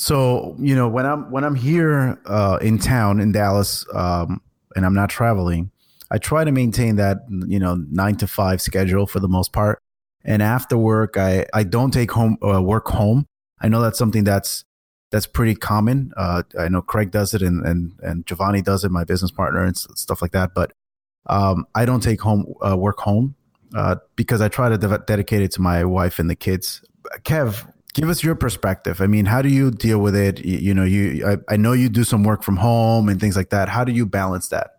so 0.00 0.56
you 0.58 0.74
know 0.74 0.88
when 0.88 1.04
I'm 1.04 1.30
when 1.30 1.44
I'm 1.44 1.54
here 1.54 2.18
uh, 2.24 2.58
in 2.62 2.78
town 2.78 3.20
in 3.20 3.32
Dallas 3.32 3.84
um, 3.92 4.40
and 4.74 4.86
I'm 4.86 4.94
not 4.94 5.10
traveling, 5.10 5.70
I 6.10 6.16
try 6.16 6.42
to 6.42 6.50
maintain 6.50 6.96
that 6.96 7.18
you 7.28 7.58
know 7.58 7.74
nine 7.90 8.16
to 8.16 8.26
five 8.26 8.62
schedule 8.62 9.06
for 9.06 9.20
the 9.20 9.28
most 9.28 9.52
part. 9.52 9.82
And 10.24 10.42
after 10.42 10.78
work, 10.78 11.18
I 11.18 11.44
I 11.52 11.64
don't 11.64 11.90
take 11.90 12.12
home 12.12 12.38
uh, 12.42 12.62
work 12.62 12.88
home. 12.88 13.26
I 13.60 13.68
know 13.68 13.82
that's 13.82 13.98
something 13.98 14.24
that's 14.24 14.64
that's 15.10 15.26
pretty 15.26 15.54
common. 15.54 16.12
Uh, 16.16 16.44
I 16.58 16.70
know 16.70 16.80
Craig 16.80 17.10
does 17.10 17.34
it, 17.34 17.42
and 17.42 17.62
and 17.66 17.92
and 18.02 18.24
Giovanni 18.24 18.62
does 18.62 18.84
it, 18.84 18.90
my 18.90 19.04
business 19.04 19.30
partner, 19.30 19.62
and 19.62 19.76
stuff 19.76 20.22
like 20.22 20.32
that. 20.32 20.54
But 20.54 20.72
um, 21.26 21.66
I 21.74 21.84
don't 21.84 22.02
take 22.02 22.22
home 22.22 22.54
uh, 22.66 22.74
work 22.74 23.00
home 23.00 23.34
uh, 23.76 23.96
because 24.16 24.40
I 24.40 24.48
try 24.48 24.70
to 24.70 24.78
de- 24.78 25.04
dedicate 25.06 25.42
it 25.42 25.52
to 25.52 25.60
my 25.60 25.84
wife 25.84 26.18
and 26.18 26.30
the 26.30 26.36
kids. 26.36 26.82
Kev, 27.24 27.69
give 27.92 28.08
us 28.08 28.22
your 28.22 28.34
perspective. 28.34 29.00
I 29.00 29.06
mean 29.06 29.26
how 29.26 29.42
do 29.42 29.48
you 29.48 29.70
deal 29.70 29.98
with 29.98 30.16
it? 30.16 30.44
You, 30.44 30.58
you 30.58 30.74
know 30.74 30.84
you 30.84 31.26
I, 31.26 31.54
I, 31.54 31.56
know 31.56 31.72
you 31.72 31.88
do 31.88 32.04
some 32.04 32.24
work 32.24 32.42
from 32.42 32.56
home 32.56 33.08
and 33.08 33.20
things 33.20 33.36
like 33.36 33.50
that. 33.50 33.68
How 33.68 33.84
do 33.84 33.92
you 33.92 34.06
balance 34.06 34.48
that? 34.48 34.72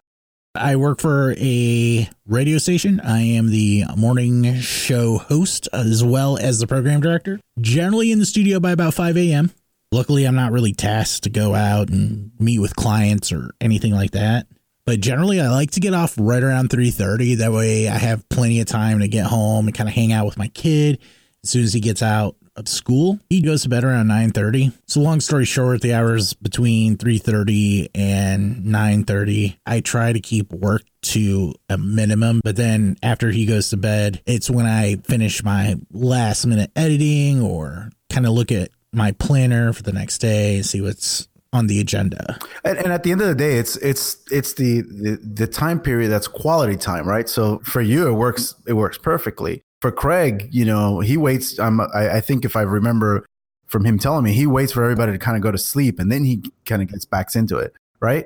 I 0.53 0.75
work 0.75 0.99
for 0.99 1.33
a 1.37 2.09
radio 2.25 2.57
station. 2.57 2.99
I 2.99 3.21
am 3.21 3.49
the 3.49 3.85
morning 3.95 4.55
show 4.55 5.17
host 5.17 5.69
as 5.71 6.03
well 6.03 6.37
as 6.37 6.59
the 6.59 6.67
program 6.67 6.99
director. 6.99 7.39
Generally 7.59 8.11
in 8.11 8.19
the 8.19 8.25
studio 8.25 8.59
by 8.59 8.71
about 8.71 8.93
5 8.93 9.17
a.m 9.17 9.51
luckily 9.91 10.25
i'm 10.25 10.35
not 10.35 10.51
really 10.51 10.73
tasked 10.73 11.23
to 11.23 11.29
go 11.29 11.53
out 11.53 11.89
and 11.89 12.31
meet 12.39 12.59
with 12.59 12.75
clients 12.75 13.31
or 13.31 13.51
anything 13.59 13.93
like 13.93 14.11
that. 14.11 14.47
But 14.85 14.99
generally 14.99 15.39
i 15.39 15.49
like 15.49 15.71
to 15.71 15.79
get 15.79 15.93
off 15.93 16.15
right 16.17 16.41
around 16.41 16.69
3.30 16.69 17.37
that 17.37 17.51
way 17.51 17.87
i 17.87 17.97
have 17.97 18.27
plenty 18.29 18.59
of 18.61 18.67
time 18.67 18.99
to 18.99 19.07
get 19.07 19.25
home 19.25 19.67
and 19.67 19.75
kind 19.75 19.89
of 19.89 19.95
hang 19.95 20.11
out 20.11 20.25
with 20.25 20.37
my 20.37 20.47
kid. 20.49 20.99
As 21.43 21.49
soon 21.49 21.63
as 21.63 21.73
he 21.73 21.79
gets 21.79 22.01
out 22.01 22.35
of 22.55 22.67
school. 22.67 23.19
He 23.29 23.41
goes 23.41 23.63
to 23.63 23.69
bed 23.69 23.83
around 23.83 24.07
9:30. 24.07 24.73
So 24.87 24.99
long 24.99 25.19
story 25.19 25.45
short, 25.45 25.81
the 25.81 25.93
hours 25.93 26.33
between 26.33 26.97
3:30 26.97 27.89
and 27.95 28.65
9:30, 28.65 29.57
I 29.65 29.81
try 29.81 30.13
to 30.13 30.19
keep 30.19 30.51
work 30.51 30.83
to 31.01 31.53
a 31.69 31.77
minimum, 31.77 32.41
but 32.43 32.55
then 32.55 32.97
after 33.01 33.31
he 33.31 33.45
goes 33.45 33.69
to 33.69 33.77
bed, 33.77 34.21
it's 34.25 34.49
when 34.49 34.65
I 34.65 34.97
finish 35.07 35.43
my 35.43 35.75
last 35.91 36.45
minute 36.45 36.71
editing 36.75 37.41
or 37.41 37.89
kind 38.11 38.25
of 38.25 38.33
look 38.33 38.51
at 38.51 38.69
my 38.93 39.11
planner 39.13 39.73
for 39.73 39.83
the 39.83 39.93
next 39.93 40.19
day 40.19 40.57
and 40.57 40.65
see 40.65 40.81
what's 40.81 41.27
on 41.53 41.67
the 41.67 41.79
agenda. 41.79 42.37
And, 42.63 42.77
and, 42.77 42.93
at 42.93 43.03
the 43.03 43.11
end 43.11 43.21
of 43.21 43.27
the 43.27 43.35
day, 43.35 43.57
it's 43.57 43.75
it's 43.77 44.17
it's 44.31 44.53
the, 44.53 44.81
the 44.81 45.19
the 45.21 45.47
time 45.47 45.79
period 45.79 46.09
that's 46.09 46.27
quality 46.27 46.77
time, 46.77 47.07
right? 47.07 47.27
So 47.27 47.59
for 47.59 47.81
you, 47.81 48.07
it 48.07 48.13
works 48.13 48.55
it 48.67 48.73
works 48.73 48.97
perfectly 48.97 49.63
for 49.81 49.91
Craig, 49.91 50.47
you 50.51 50.63
know, 50.63 50.99
he 50.99 51.17
waits. 51.17 51.59
Um, 51.59 51.81
I, 51.81 52.17
I 52.17 52.21
think 52.21 52.45
if 52.45 52.55
I 52.55 52.61
remember 52.61 53.25
from 53.65 53.83
him 53.83 53.97
telling 53.97 54.23
me, 54.23 54.33
he 54.33 54.45
waits 54.45 54.71
for 54.71 54.83
everybody 54.83 55.11
to 55.11 55.17
kind 55.17 55.35
of 55.35 55.43
go 55.43 55.51
to 55.51 55.57
sleep 55.57 55.99
and 55.99 56.11
then 56.11 56.23
he 56.23 56.43
kind 56.65 56.81
of 56.81 56.87
gets 56.89 57.05
back 57.05 57.35
into 57.35 57.57
it, 57.57 57.73
right? 57.99 58.25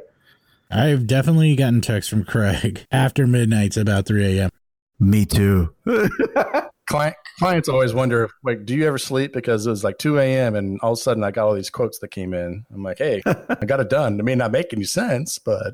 I've 0.70 1.08
definitely 1.08 1.56
gotten 1.56 1.82
texts 1.82 2.10
from 2.10 2.26
Craig 2.26 2.86
after 2.92 3.26
midnight, 3.26 3.78
about 3.78 4.06
3 4.06 4.40
a.m. 4.40 4.50
Me 5.00 5.26
too. 5.26 5.74
Client, 6.88 7.16
clients 7.40 7.68
always 7.68 7.96
wonder, 7.96 8.30
like, 8.44 8.64
do 8.64 8.76
you 8.76 8.86
ever 8.86 9.00
sleep? 9.00 9.34
Because 9.34 9.66
it 9.66 9.72
was 9.72 9.84
like 9.84 9.98
2 9.98 10.20
a.m. 10.20 10.56
and 10.56 10.80
all 10.82 10.94
of 10.94 11.00
a 11.00 11.02
sudden 11.02 11.24
I 11.24 11.32
got 11.32 11.48
all 11.48 11.56
these 11.56 11.72
quotes 11.72 11.98
that 12.00 12.10
came 12.10 12.32
in. 12.34 12.64
I'm 12.72 12.84
like, 12.84 13.00
hey, 13.00 13.24
I 13.26 13.66
got 13.66 13.80
it 13.80 13.90
done. 13.90 14.20
It 14.20 14.24
may 14.24 14.36
not 14.36 14.52
make 14.52 14.72
any 14.72 14.84
sense, 14.84 15.40
but 15.40 15.74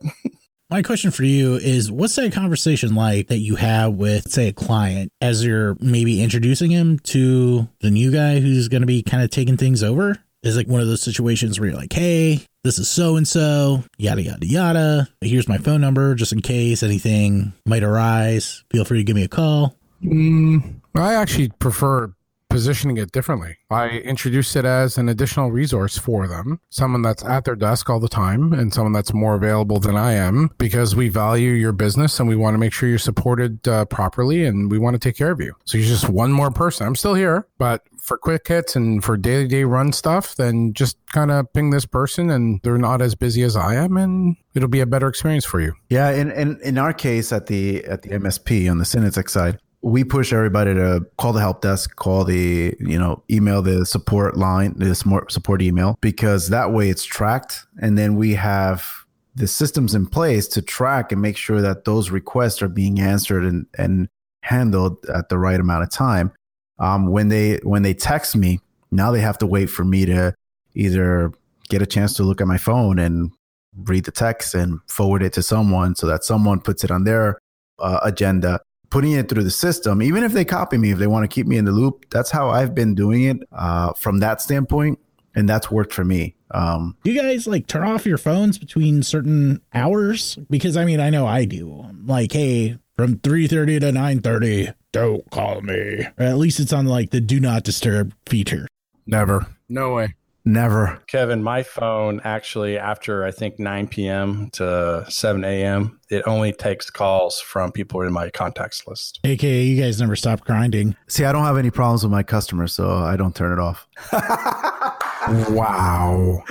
My 0.71 0.81
question 0.81 1.11
for 1.11 1.25
you 1.25 1.55
is 1.55 1.91
what's 1.91 2.15
that 2.15 2.31
conversation 2.31 2.95
like 2.95 3.27
that 3.27 3.39
you 3.39 3.57
have 3.57 3.91
with, 3.91 4.31
say, 4.31 4.47
a 4.47 4.53
client 4.53 5.11
as 5.19 5.45
you're 5.45 5.75
maybe 5.81 6.23
introducing 6.23 6.71
him 6.71 6.97
to 6.99 7.67
the 7.81 7.91
new 7.91 8.09
guy 8.09 8.39
who's 8.39 8.69
going 8.69 8.79
to 8.79 8.87
be 8.87 9.03
kind 9.03 9.21
of 9.21 9.29
taking 9.29 9.57
things 9.57 9.83
over? 9.83 10.15
Is 10.43 10.55
like 10.55 10.69
one 10.69 10.79
of 10.79 10.87
those 10.87 11.01
situations 11.01 11.59
where 11.59 11.67
you're 11.67 11.77
like, 11.77 11.91
hey, 11.91 12.45
this 12.63 12.79
is 12.79 12.87
so 12.87 13.17
and 13.17 13.27
so, 13.27 13.83
yada, 13.97 14.21
yada, 14.21 14.47
yada. 14.47 15.09
Here's 15.19 15.49
my 15.49 15.57
phone 15.57 15.81
number 15.81 16.15
just 16.15 16.31
in 16.31 16.41
case 16.41 16.83
anything 16.83 17.51
might 17.65 17.83
arise. 17.83 18.63
Feel 18.71 18.85
free 18.85 18.99
to 18.99 19.03
give 19.03 19.17
me 19.17 19.23
a 19.23 19.27
call. 19.27 19.75
Mm, 20.01 20.75
I 20.95 21.15
actually 21.15 21.49
prefer 21.49 22.13
positioning 22.51 22.97
it 22.97 23.11
differently. 23.11 23.57
I 23.69 23.89
introduced 23.89 24.55
it 24.55 24.65
as 24.65 24.97
an 24.97 25.09
additional 25.09 25.51
resource 25.51 25.97
for 25.97 26.27
them, 26.27 26.59
someone 26.69 27.01
that's 27.01 27.23
at 27.23 27.45
their 27.45 27.55
desk 27.55 27.89
all 27.89 27.99
the 27.99 28.09
time 28.09 28.53
and 28.53 28.73
someone 28.73 28.93
that's 28.93 29.13
more 29.13 29.35
available 29.35 29.79
than 29.79 29.95
I 29.95 30.13
am 30.13 30.49
because 30.57 30.95
we 30.95 31.09
value 31.09 31.51
your 31.51 31.71
business 31.71 32.19
and 32.19 32.27
we 32.27 32.35
want 32.35 32.53
to 32.53 32.57
make 32.57 32.73
sure 32.73 32.89
you're 32.89 32.97
supported 32.97 33.67
uh, 33.67 33.85
properly 33.85 34.45
and 34.45 34.69
we 34.69 34.77
want 34.77 34.95
to 34.95 34.99
take 34.99 35.15
care 35.15 35.31
of 35.31 35.39
you. 35.39 35.55
So 35.65 35.77
you're 35.77 35.87
just 35.87 36.09
one 36.09 36.31
more 36.31 36.51
person. 36.51 36.85
I'm 36.85 36.95
still 36.95 37.15
here, 37.15 37.47
but 37.57 37.83
for 37.97 38.17
quick 38.17 38.47
hits 38.47 38.75
and 38.75 39.03
for 39.03 39.15
day 39.15 39.43
to 39.43 39.47
day 39.47 39.63
run 39.63 39.93
stuff, 39.93 40.35
then 40.35 40.73
just 40.73 40.97
kind 41.07 41.31
of 41.31 41.51
ping 41.53 41.69
this 41.69 41.85
person 41.85 42.29
and 42.29 42.59
they're 42.63 42.77
not 42.77 43.01
as 43.01 43.15
busy 43.15 43.43
as 43.43 43.55
I 43.55 43.75
am 43.75 43.97
and 43.97 44.35
it'll 44.53 44.69
be 44.69 44.81
a 44.81 44.85
better 44.85 45.07
experience 45.07 45.45
for 45.45 45.61
you. 45.61 45.73
Yeah, 45.89 46.11
in, 46.11 46.31
in, 46.31 46.59
in 46.61 46.77
our 46.77 46.93
case 46.93 47.31
at 47.31 47.47
the 47.47 47.83
at 47.85 48.01
the 48.01 48.09
MSP 48.09 48.69
on 48.69 48.77
the 48.77 48.85
Synetek 48.85 49.29
side, 49.29 49.59
we 49.81 50.03
push 50.03 50.31
everybody 50.31 50.73
to 50.75 51.05
call 51.17 51.33
the 51.33 51.39
help 51.39 51.61
desk, 51.61 51.95
call 51.95 52.23
the, 52.23 52.75
you 52.79 52.99
know, 52.99 53.23
email 53.31 53.61
the 53.61 53.85
support 53.85 54.37
line, 54.37 54.73
the 54.77 54.93
support 54.95 55.61
email, 55.61 55.97
because 56.01 56.49
that 56.49 56.71
way 56.71 56.89
it's 56.89 57.03
tracked. 57.03 57.65
And 57.81 57.97
then 57.97 58.15
we 58.15 58.35
have 58.35 58.85
the 59.33 59.47
systems 59.47 59.95
in 59.95 60.05
place 60.05 60.47
to 60.49 60.61
track 60.61 61.11
and 61.11 61.21
make 61.21 61.37
sure 61.37 61.61
that 61.61 61.85
those 61.85 62.11
requests 62.11 62.61
are 62.61 62.67
being 62.67 62.99
answered 62.99 63.43
and, 63.43 63.65
and 63.77 64.07
handled 64.43 64.97
at 65.13 65.29
the 65.29 65.37
right 65.37 65.59
amount 65.59 65.83
of 65.83 65.89
time. 65.89 66.31
Um, 66.79 67.07
when 67.07 67.29
they 67.29 67.57
when 67.63 67.83
they 67.83 67.93
text 67.93 68.35
me, 68.35 68.59
now 68.91 69.11
they 69.11 69.21
have 69.21 69.37
to 69.39 69.47
wait 69.47 69.67
for 69.67 69.85
me 69.85 70.05
to 70.05 70.33
either 70.73 71.31
get 71.69 71.81
a 71.81 71.85
chance 71.85 72.13
to 72.15 72.23
look 72.23 72.41
at 72.41 72.47
my 72.47 72.57
phone 72.57 72.99
and 72.99 73.31
read 73.75 74.05
the 74.05 74.11
text 74.11 74.53
and 74.53 74.79
forward 74.87 75.23
it 75.23 75.33
to 75.33 75.41
someone 75.43 75.95
so 75.95 76.07
that 76.07 76.23
someone 76.23 76.59
puts 76.59 76.83
it 76.83 76.91
on 76.91 77.03
their 77.03 77.39
uh, 77.79 77.99
agenda 78.03 78.59
putting 78.91 79.13
it 79.13 79.27
through 79.29 79.43
the 79.43 79.49
system, 79.49 80.03
even 80.03 80.23
if 80.23 80.33
they 80.33 80.45
copy 80.45 80.77
me, 80.77 80.91
if 80.91 80.99
they 80.99 81.07
want 81.07 81.23
to 81.23 81.33
keep 81.33 81.47
me 81.47 81.57
in 81.57 81.65
the 81.65 81.71
loop, 81.71 82.05
that's 82.11 82.29
how 82.29 82.49
I've 82.49 82.75
been 82.75 82.93
doing 82.93 83.23
it 83.23 83.37
uh, 83.51 83.93
from 83.93 84.19
that 84.19 84.41
standpoint. 84.41 84.99
And 85.33 85.47
that's 85.47 85.71
worked 85.71 85.93
for 85.93 86.03
me. 86.03 86.35
Um, 86.51 86.97
do 87.03 87.11
you 87.11 87.19
guys 87.19 87.47
like 87.47 87.65
turn 87.65 87.87
off 87.87 88.05
your 88.05 88.17
phones 88.17 88.57
between 88.57 89.01
certain 89.01 89.61
hours? 89.73 90.37
Because 90.49 90.75
I 90.75 90.83
mean, 90.83 90.99
I 90.99 91.09
know 91.09 91.25
I 91.25 91.45
do. 91.45 91.85
Like, 92.03 92.33
hey, 92.33 92.77
from 92.97 93.15
3.30 93.15 93.79
to 93.79 93.91
9.30, 93.91 94.75
don't 94.91 95.31
call 95.31 95.61
me. 95.61 96.05
Or 96.19 96.25
at 96.25 96.37
least 96.37 96.59
it's 96.59 96.73
on 96.73 96.85
like 96.85 97.11
the 97.11 97.21
do 97.21 97.39
not 97.39 97.63
disturb 97.63 98.13
feature. 98.27 98.67
Never. 99.07 99.47
No 99.69 99.93
way. 99.93 100.15
Never. 100.43 101.01
Kevin, 101.07 101.43
my 101.43 101.63
phone 101.63 102.19
actually, 102.23 102.77
after 102.77 103.23
I 103.23 103.31
think 103.31 103.59
9 103.59 103.87
p.m. 103.87 104.49
to 104.53 105.05
7 105.07 105.43
a.m., 105.43 105.99
it 106.09 106.23
only 106.25 106.51
takes 106.51 106.89
calls 106.89 107.39
from 107.39 107.71
people 107.71 108.01
in 108.01 108.11
my 108.11 108.29
contacts 108.31 108.87
list. 108.87 109.19
AKA, 109.23 109.63
you 109.63 109.81
guys 109.81 109.99
never 109.99 110.15
stop 110.15 110.41
grinding. 110.41 110.95
See, 111.07 111.25
I 111.25 111.31
don't 111.31 111.43
have 111.43 111.57
any 111.57 111.69
problems 111.69 112.03
with 112.03 112.11
my 112.11 112.23
customers, 112.23 112.73
so 112.73 112.89
I 112.89 113.15
don't 113.17 113.35
turn 113.35 113.53
it 113.53 113.59
off. 113.59 113.87
wow. 115.51 116.43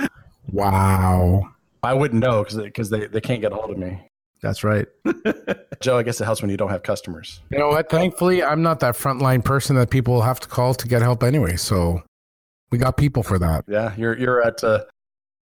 Wow. 0.51 1.51
I 1.83 1.93
wouldn't 1.93 2.21
know 2.21 2.43
because 2.43 2.89
they, 2.89 3.07
they 3.07 3.21
can't 3.21 3.41
get 3.41 3.51
a 3.51 3.55
hold 3.55 3.71
of 3.71 3.77
me. 3.77 4.07
That's 4.41 4.63
right. 4.63 4.87
Joe, 5.81 5.97
I 5.97 6.03
guess 6.03 6.19
it 6.19 6.25
helps 6.25 6.41
when 6.41 6.49
you 6.49 6.57
don't 6.57 6.69
have 6.69 6.83
customers. 6.83 7.41
You 7.51 7.59
know 7.59 7.69
what? 7.69 7.89
Thankfully, 7.89 8.43
I'm 8.43 8.61
not 8.61 8.79
that 8.79 8.95
frontline 8.95 9.43
person 9.43 9.75
that 9.75 9.89
people 9.91 10.21
have 10.21 10.39
to 10.39 10.47
call 10.47 10.73
to 10.73 10.87
get 10.87 11.01
help 11.01 11.23
anyway. 11.23 11.57
So 11.57 12.01
we 12.71 12.77
got 12.77 12.97
people 12.97 13.23
for 13.23 13.37
that. 13.39 13.65
Yeah, 13.67 13.93
you're 13.97 14.17
you're 14.17 14.41
at 14.41 14.63
uh, 14.63 14.85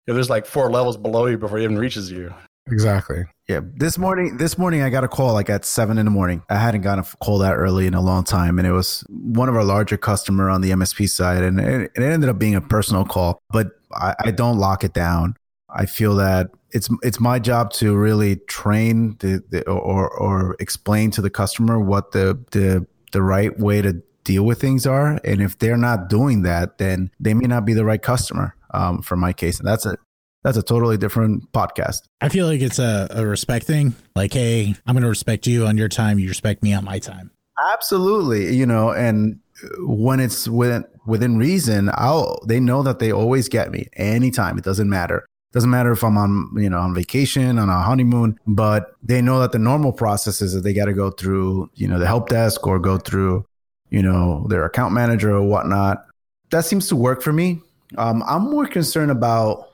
there's 0.07 0.29
like 0.29 0.45
four 0.45 0.69
levels 0.71 0.97
below 0.97 1.27
you 1.27 1.37
before 1.37 1.59
it 1.59 1.63
even 1.63 1.77
reaches 1.77 2.11
you. 2.11 2.33
Exactly. 2.67 3.23
Yeah. 3.47 3.61
This 3.63 3.97
morning, 3.97 4.37
this 4.37 4.57
morning 4.57 4.81
I 4.81 4.89
got 4.89 5.03
a 5.03 5.07
call 5.07 5.33
like 5.33 5.49
at 5.49 5.65
seven 5.65 5.97
in 5.97 6.05
the 6.05 6.11
morning. 6.11 6.43
I 6.49 6.57
hadn't 6.57 6.81
gotten 6.81 7.03
a 7.03 7.17
call 7.23 7.39
that 7.39 7.55
early 7.55 7.87
in 7.87 7.93
a 7.93 8.01
long 8.01 8.23
time, 8.23 8.59
and 8.59 8.67
it 8.67 8.71
was 8.71 9.03
one 9.09 9.49
of 9.49 9.55
our 9.55 9.63
larger 9.63 9.97
customer 9.97 10.49
on 10.49 10.61
the 10.61 10.71
MSP 10.71 11.09
side, 11.09 11.43
and 11.43 11.59
it, 11.59 11.91
it 11.95 12.01
ended 12.01 12.29
up 12.29 12.39
being 12.39 12.55
a 12.55 12.61
personal 12.61 13.03
call. 13.03 13.41
But 13.49 13.71
I, 13.93 14.15
I 14.19 14.31
don't 14.31 14.57
lock 14.57 14.83
it 14.83 14.93
down. 14.93 15.35
I 15.69 15.85
feel 15.85 16.15
that 16.15 16.51
it's 16.71 16.89
it's 17.01 17.19
my 17.19 17.39
job 17.39 17.71
to 17.73 17.95
really 17.95 18.37
train 18.47 19.17
the, 19.19 19.43
the 19.49 19.67
or 19.69 20.09
or 20.09 20.55
explain 20.59 21.11
to 21.11 21.21
the 21.21 21.29
customer 21.29 21.79
what 21.79 22.11
the 22.11 22.39
the 22.51 22.85
the 23.11 23.21
right 23.21 23.57
way 23.59 23.81
to 23.81 24.01
deal 24.23 24.43
with 24.43 24.59
things 24.59 24.85
are. 24.85 25.19
And 25.23 25.41
if 25.41 25.57
they're 25.59 25.77
not 25.77 26.09
doing 26.09 26.43
that, 26.43 26.77
then 26.77 27.11
they 27.19 27.33
may 27.33 27.47
not 27.47 27.65
be 27.65 27.73
the 27.73 27.85
right 27.85 28.01
customer 28.01 28.55
um, 28.73 29.01
for 29.01 29.15
my 29.15 29.33
case. 29.33 29.59
And 29.59 29.67
that's 29.67 29.85
a 29.85 29.97
that's 30.43 30.57
a 30.57 30.63
totally 30.63 30.97
different 30.97 31.51
podcast. 31.51 32.07
I 32.19 32.29
feel 32.29 32.47
like 32.47 32.61
it's 32.61 32.79
a, 32.79 33.07
a 33.11 33.25
respect 33.25 33.65
thing. 33.65 33.93
Like, 34.15 34.33
hey, 34.33 34.73
I'm 34.87 34.95
going 34.95 35.03
to 35.03 35.09
respect 35.09 35.45
you 35.45 35.67
on 35.67 35.77
your 35.77 35.89
time. 35.89 36.17
You 36.17 36.27
respect 36.27 36.63
me 36.63 36.73
on 36.73 36.83
my 36.83 36.97
time. 36.97 37.29
Absolutely. 37.73 38.55
You 38.55 38.65
know, 38.65 38.91
and 38.91 39.39
when 39.79 40.19
it's 40.19 40.47
within 40.47 40.85
within 41.05 41.37
reason, 41.37 41.91
I'll 41.93 42.39
they 42.47 42.59
know 42.59 42.83
that 42.83 42.99
they 42.99 43.11
always 43.11 43.49
get 43.49 43.71
me 43.71 43.87
anytime. 43.93 44.57
It 44.57 44.63
doesn't 44.63 44.89
matter. 44.89 45.25
Doesn't 45.53 45.69
matter 45.69 45.91
if 45.91 46.01
I'm 46.03 46.17
on, 46.17 46.49
you 46.55 46.69
know, 46.69 46.79
on 46.79 46.95
vacation, 46.95 47.59
on 47.59 47.67
a 47.67 47.81
honeymoon, 47.81 48.39
but 48.47 48.95
they 49.03 49.21
know 49.21 49.41
that 49.41 49.51
the 49.51 49.59
normal 49.59 49.91
process 49.91 50.41
is 50.41 50.53
that 50.53 50.61
they 50.61 50.73
got 50.73 50.85
to 50.85 50.93
go 50.93 51.11
through, 51.11 51.69
you 51.73 51.89
know, 51.89 51.99
the 51.99 52.07
help 52.07 52.29
desk 52.29 52.65
or 52.65 52.79
go 52.79 52.97
through 52.97 53.45
you 53.91 54.01
know, 54.01 54.47
their 54.49 54.65
account 54.65 54.93
manager 54.93 55.35
or 55.35 55.43
whatnot. 55.43 56.05
That 56.49 56.65
seems 56.65 56.87
to 56.87 56.95
work 56.95 57.21
for 57.21 57.31
me. 57.31 57.61
Um, 57.97 58.23
I'm 58.25 58.49
more 58.49 58.65
concerned 58.65 59.11
about 59.11 59.69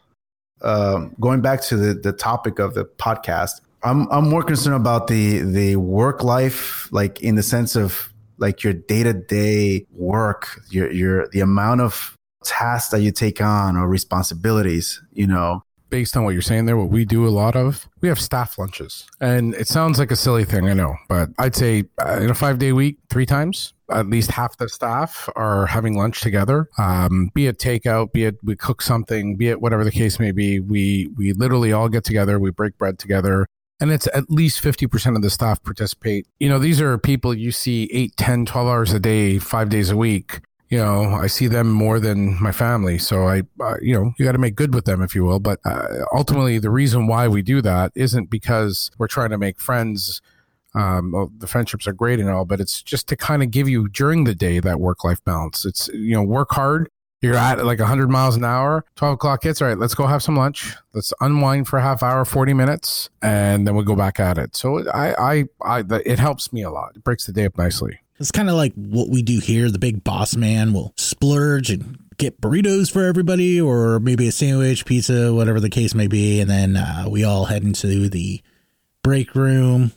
uh, 0.62 1.06
going 1.20 1.42
back 1.42 1.62
to 1.62 1.78
the, 1.78 1.94
the 1.94 2.12
topic 2.12 2.60
of 2.60 2.74
the 2.74 2.84
podcast. 2.84 3.62
I'm 3.84 4.12
I'm 4.12 4.28
more 4.28 4.44
concerned 4.44 4.76
about 4.76 5.08
the 5.08 5.40
the 5.40 5.76
work 5.76 6.24
life, 6.24 6.92
like 6.92 7.22
in 7.22 7.36
the 7.36 7.44
sense 7.44 7.76
of 7.76 8.12
like 8.40 8.64
your 8.64 8.74
day 8.74 9.04
to 9.04 9.14
day 9.14 9.86
work, 9.92 10.62
your 10.70 10.92
your 10.92 11.28
the 11.30 11.42
amount 11.42 11.82
of 11.82 12.16
tasks 12.44 12.90
that 12.92 13.02
you 13.02 13.12
take 13.12 13.40
on 13.40 13.78
or 13.78 13.88
responsibilities. 13.88 15.02
You 15.14 15.28
know, 15.28 15.64
based 15.89 16.15
on 16.17 16.24
what 16.24 16.32
you're 16.32 16.41
saying 16.41 16.65
there, 16.65 16.77
what 16.77 16.89
we 16.89 17.06
do 17.06 17.27
a 17.27 17.29
lot 17.29 17.56
of, 17.56 17.88
we 18.01 18.08
have 18.10 18.20
staff 18.20 18.58
lunches. 18.58 19.08
And 19.20 19.53
it 19.56 19.67
sounds 19.67 20.00
like 20.00 20.12
a 20.12 20.15
silly 20.15 20.46
thing, 20.46 20.70
I 20.70 20.74
know, 20.74 20.96
but 21.08 21.29
I'd 21.39 21.56
say 21.56 21.86
uh, 22.03 22.20
in 22.22 22.29
a 22.29 22.36
five 22.36 22.60
day 22.60 22.72
week, 22.74 22.98
three 23.10 23.25
times, 23.25 23.74
at 23.89 24.08
least 24.08 24.32
half 24.32 24.58
the 24.58 24.67
staff 24.70 25.29
are 25.36 25.65
having 25.67 25.98
lunch 25.98 26.22
together. 26.22 26.70
Um, 26.77 27.32
be 27.34 27.48
it 27.48 27.58
takeout, 27.58 28.12
be 28.12 28.25
it 28.25 28.36
we 28.44 28.56
cook 28.56 28.82
something, 28.82 29.38
be 29.38 29.50
it 29.50 29.62
whatever 29.62 29.84
the 29.84 29.91
case 29.91 30.20
may 30.20 30.32
be. 30.32 30.60
We 30.60 31.10
we 31.15 31.34
literally 31.34 31.72
all 31.72 31.89
get 31.89 32.03
together, 32.03 32.39
we 32.39 32.51
break 32.51 32.77
bread 32.77 33.00
together. 33.00 33.48
And 33.79 33.91
it's 33.91 34.08
at 34.08 34.27
least 34.27 34.63
50% 34.63 35.15
of 35.15 35.22
the 35.22 35.29
staff 35.29 35.62
participate. 35.62 36.25
You 36.39 36.50
know, 36.50 36.58
these 36.58 36.82
are 36.82 36.98
people 36.98 37.36
you 37.36 37.51
see 37.51 37.88
8, 37.94 38.17
10, 38.17 38.46
12 38.48 38.67
hours 38.67 38.91
a 38.91 39.00
day, 39.00 39.38
five 39.38 39.70
days 39.70 39.91
a 39.91 39.98
week 39.98 40.41
you 40.70 40.78
know, 40.78 41.06
I 41.06 41.28
see 41.28 41.48
them 41.48 41.72
more 41.72 42.00
than 42.00 42.42
my 42.42 42.52
family. 42.52 42.98
So 42.98 43.28
I, 43.28 43.44
uh, 43.60 43.76
you 43.82 43.94
know, 43.94 44.14
you 44.18 44.26
got 44.26 44.34
to 44.34 44.38
make 44.38 44.56
good 44.56 44.74
with 44.74 44.86
them, 44.86 45.02
if 45.02 45.16
you 45.16 45.24
will. 45.24 45.40
But 45.40 45.60
uh, 45.66 46.06
ultimately, 46.14 46.60
the 46.60 46.70
reason 46.70 47.08
why 47.08 47.28
we 47.28 47.42
do 47.42 47.62
that 47.62 47.92
isn't 47.96 48.30
because 48.30 48.92
we're 48.98 49.08
trying 49.08 49.30
to 49.30 49.38
make 49.38 49.60
friends. 49.60 50.22
Um, 50.76 51.12
well, 51.14 51.32
the 51.36 51.48
friendships 51.48 51.88
are 51.88 51.94
great 51.94 52.20
and 52.20 52.30
all, 52.30 52.46
but 52.46 52.60
it's 52.60 52.84
just 52.84 53.08
to 53.08 53.16
kind 53.16 53.42
of 53.42 53.50
give 53.50 53.68
you 53.68 53.88
during 53.88 54.26
the 54.26 54.36
day 54.36 54.60
that 54.60 54.80
work 54.80 55.04
life 55.04 55.24
balance. 55.24 55.66
It's, 55.66 55.88
you 55.94 56.14
know, 56.14 56.22
work 56.22 56.52
hard. 56.52 56.90
You're 57.22 57.36
at 57.36 57.66
like 57.66 57.80
100 57.80 58.12
miles 58.12 58.36
an 58.36 58.44
hour. 58.44 58.86
12 58.96 59.14
o'clock 59.16 59.42
hits. 59.42 59.60
All 59.62 59.70
right, 59.70 59.78
let's 59.78 59.96
go 59.96 60.06
have 60.06 60.22
some 60.22 60.36
lunch. 60.36 60.76
Let's 60.94 61.14
unwind 61.20 61.68
for 61.68 61.80
a 61.80 61.82
half 61.82 62.04
hour, 62.04 62.26
40 62.26 62.54
minutes, 62.54 63.10
and 63.24 63.66
then 63.66 63.74
we'll 63.74 63.86
go 63.86 63.96
back 63.96 64.20
at 64.20 64.38
it. 64.38 64.56
So 64.56 64.88
I, 64.90 65.40
I, 65.40 65.44
I, 65.64 65.84
it 66.06 66.20
helps 66.20 66.54
me 66.54 66.62
a 66.62 66.70
lot. 66.70 66.96
It 66.96 67.04
breaks 67.04 67.26
the 67.26 67.34
day 67.34 67.46
up 67.46 67.58
nicely. 67.58 68.02
It's 68.20 68.32
kind 68.32 68.50
of 68.50 68.56
like 68.56 68.74
what 68.74 69.10
we 69.10 69.22
do 69.22 69.40
here. 69.40 69.70
The 69.70 69.80
big 69.80 70.04
boss 70.04 70.36
man 70.36 70.74
will 70.74 70.94
splurge 70.98 71.70
and 71.70 72.00
get 72.18 72.42
burritos 72.42 72.92
for 72.92 73.04
everybody, 73.04 73.62
or 73.62 74.00
maybe 74.00 74.28
a 74.28 74.32
sandwich, 74.32 74.86
pizza, 74.86 75.34
whatever 75.34 75.60
the 75.60 75.70
case 75.70 75.94
may 75.94 76.08
be. 76.08 76.42
And 76.42 76.50
then 76.50 76.76
uh, 76.76 77.06
we 77.08 77.24
all 77.24 77.46
head 77.46 77.64
into 77.64 78.10
the 78.10 78.42
break 79.04 79.36
room 79.36 79.92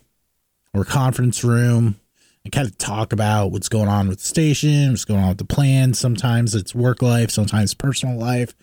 or 0.73 0.85
conference 0.85 1.43
room 1.43 1.99
and 2.43 2.51
kind 2.51 2.67
of 2.67 2.77
talk 2.77 3.11
about 3.11 3.51
what's 3.51 3.69
going 3.69 3.89
on 3.89 4.07
with 4.07 4.19
the 4.19 4.27
station, 4.27 4.91
what's 4.91 5.05
going 5.05 5.19
on 5.19 5.29
with 5.29 5.37
the 5.37 5.45
plan. 5.45 5.93
Sometimes 5.93 6.55
it's 6.55 6.73
work 6.75 7.01
life, 7.01 7.31
sometimes 7.31 7.73
personal 7.73 8.17
life. 8.17 8.53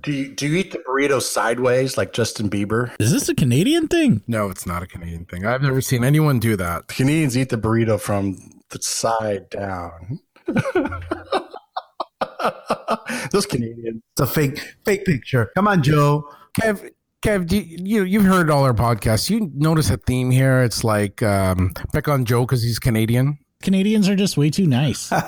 Do 0.00 0.10
you, 0.10 0.34
do 0.34 0.46
you 0.46 0.56
eat 0.56 0.72
the 0.72 0.78
burrito 0.78 1.20
sideways 1.20 1.98
like 1.98 2.14
Justin 2.14 2.48
Bieber? 2.48 2.94
Is 2.98 3.12
this 3.12 3.28
a 3.28 3.34
Canadian 3.34 3.88
thing? 3.88 4.22
No, 4.26 4.48
it's 4.48 4.66
not 4.66 4.82
a 4.82 4.86
Canadian 4.86 5.26
thing. 5.26 5.44
I've 5.44 5.60
never 5.60 5.82
seen 5.82 6.02
anyone 6.02 6.38
do 6.38 6.56
that. 6.56 6.88
Canadians 6.88 7.36
eat 7.36 7.50
the 7.50 7.58
burrito 7.58 8.00
from 8.00 8.38
the 8.72 8.82
side 8.82 9.48
down. 9.50 10.20
Those 13.30 13.46
Canadians. 13.46 14.02
It's 14.12 14.20
a 14.20 14.26
fake 14.26 14.58
fake 14.84 15.04
picture. 15.04 15.50
Come 15.54 15.68
on, 15.68 15.82
Joe. 15.82 16.28
Kev, 16.60 16.90
Kev, 17.24 17.46
do 17.46 17.56
you, 17.56 17.76
you 17.78 18.02
you've 18.04 18.24
heard 18.24 18.50
all 18.50 18.64
our 18.64 18.74
podcasts. 18.74 19.30
You 19.30 19.50
notice 19.54 19.90
a 19.90 19.96
theme 19.96 20.30
here. 20.30 20.62
It's 20.62 20.82
like 20.82 21.22
um, 21.22 21.72
pick 21.92 22.08
on 22.08 22.24
Joe 22.24 22.42
because 22.42 22.62
he's 22.62 22.78
Canadian. 22.78 23.38
Canadians 23.62 24.08
are 24.08 24.16
just 24.16 24.36
way 24.36 24.50
too 24.50 24.66
nice. 24.66 25.12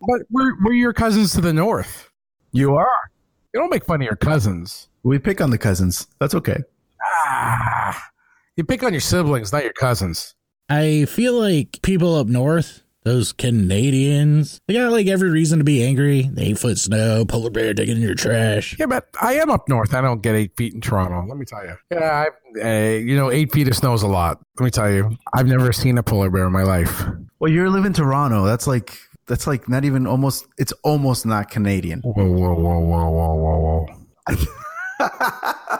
But 0.00 0.22
we're 0.30 0.54
we're 0.64 0.72
your 0.72 0.92
cousins 0.92 1.32
to 1.34 1.40
the 1.40 1.52
north. 1.52 2.10
You 2.52 2.74
are. 2.74 3.10
You 3.52 3.60
don't 3.60 3.70
make 3.70 3.84
fun 3.84 4.00
of 4.00 4.06
your 4.06 4.16
cousins. 4.16 4.88
We 5.02 5.18
pick 5.18 5.40
on 5.40 5.50
the 5.50 5.58
cousins. 5.58 6.06
That's 6.18 6.34
okay. 6.34 6.58
Ah, 7.02 8.10
you 8.56 8.64
pick 8.64 8.82
on 8.82 8.92
your 8.92 9.00
siblings, 9.00 9.52
not 9.52 9.62
your 9.62 9.72
cousins. 9.74 10.34
I 10.70 11.04
feel 11.06 11.32
like 11.32 11.82
people 11.82 12.14
up 12.14 12.28
north, 12.28 12.84
those 13.02 13.32
Canadians, 13.32 14.60
they 14.68 14.74
got 14.74 14.92
like 14.92 15.08
every 15.08 15.28
reason 15.28 15.58
to 15.58 15.64
be 15.64 15.82
angry. 15.82 16.30
The 16.32 16.42
eight 16.42 16.58
foot 16.60 16.78
snow, 16.78 17.24
polar 17.24 17.50
bear 17.50 17.74
digging 17.74 17.96
in 17.96 18.02
your 18.02 18.14
trash. 18.14 18.76
Yeah, 18.78 18.86
but 18.86 19.08
I 19.20 19.34
am 19.34 19.50
up 19.50 19.68
north. 19.68 19.94
I 19.94 20.00
don't 20.00 20.22
get 20.22 20.36
eight 20.36 20.56
feet 20.56 20.72
in 20.72 20.80
Toronto. 20.80 21.26
Let 21.26 21.38
me 21.38 21.44
tell 21.44 21.64
you. 21.64 21.74
Yeah, 21.90 22.26
I, 22.56 22.62
uh, 22.62 22.98
you 22.98 23.16
know, 23.16 23.32
eight 23.32 23.50
feet 23.52 23.66
of 23.66 23.74
snow 23.74 23.94
is 23.94 24.02
a 24.02 24.06
lot. 24.06 24.40
Let 24.60 24.64
me 24.64 24.70
tell 24.70 24.88
you. 24.88 25.16
I've 25.32 25.48
never 25.48 25.72
seen 25.72 25.98
a 25.98 26.04
polar 26.04 26.30
bear 26.30 26.46
in 26.46 26.52
my 26.52 26.62
life. 26.62 27.02
Well, 27.40 27.50
you're 27.50 27.68
living 27.68 27.86
in 27.86 27.92
Toronto. 27.92 28.44
That's 28.44 28.68
like 28.68 28.96
that's 29.26 29.48
like 29.48 29.68
not 29.68 29.84
even 29.84 30.06
almost. 30.06 30.46
It's 30.56 30.72
almost 30.84 31.26
not 31.26 31.50
Canadian. 31.50 32.00
Whoa, 32.02 32.12
whoa, 32.12 32.54
whoa, 32.54 32.78
whoa, 32.78 33.10
whoa, 33.10 33.34
whoa, 33.34 34.36
whoa. 34.36 35.76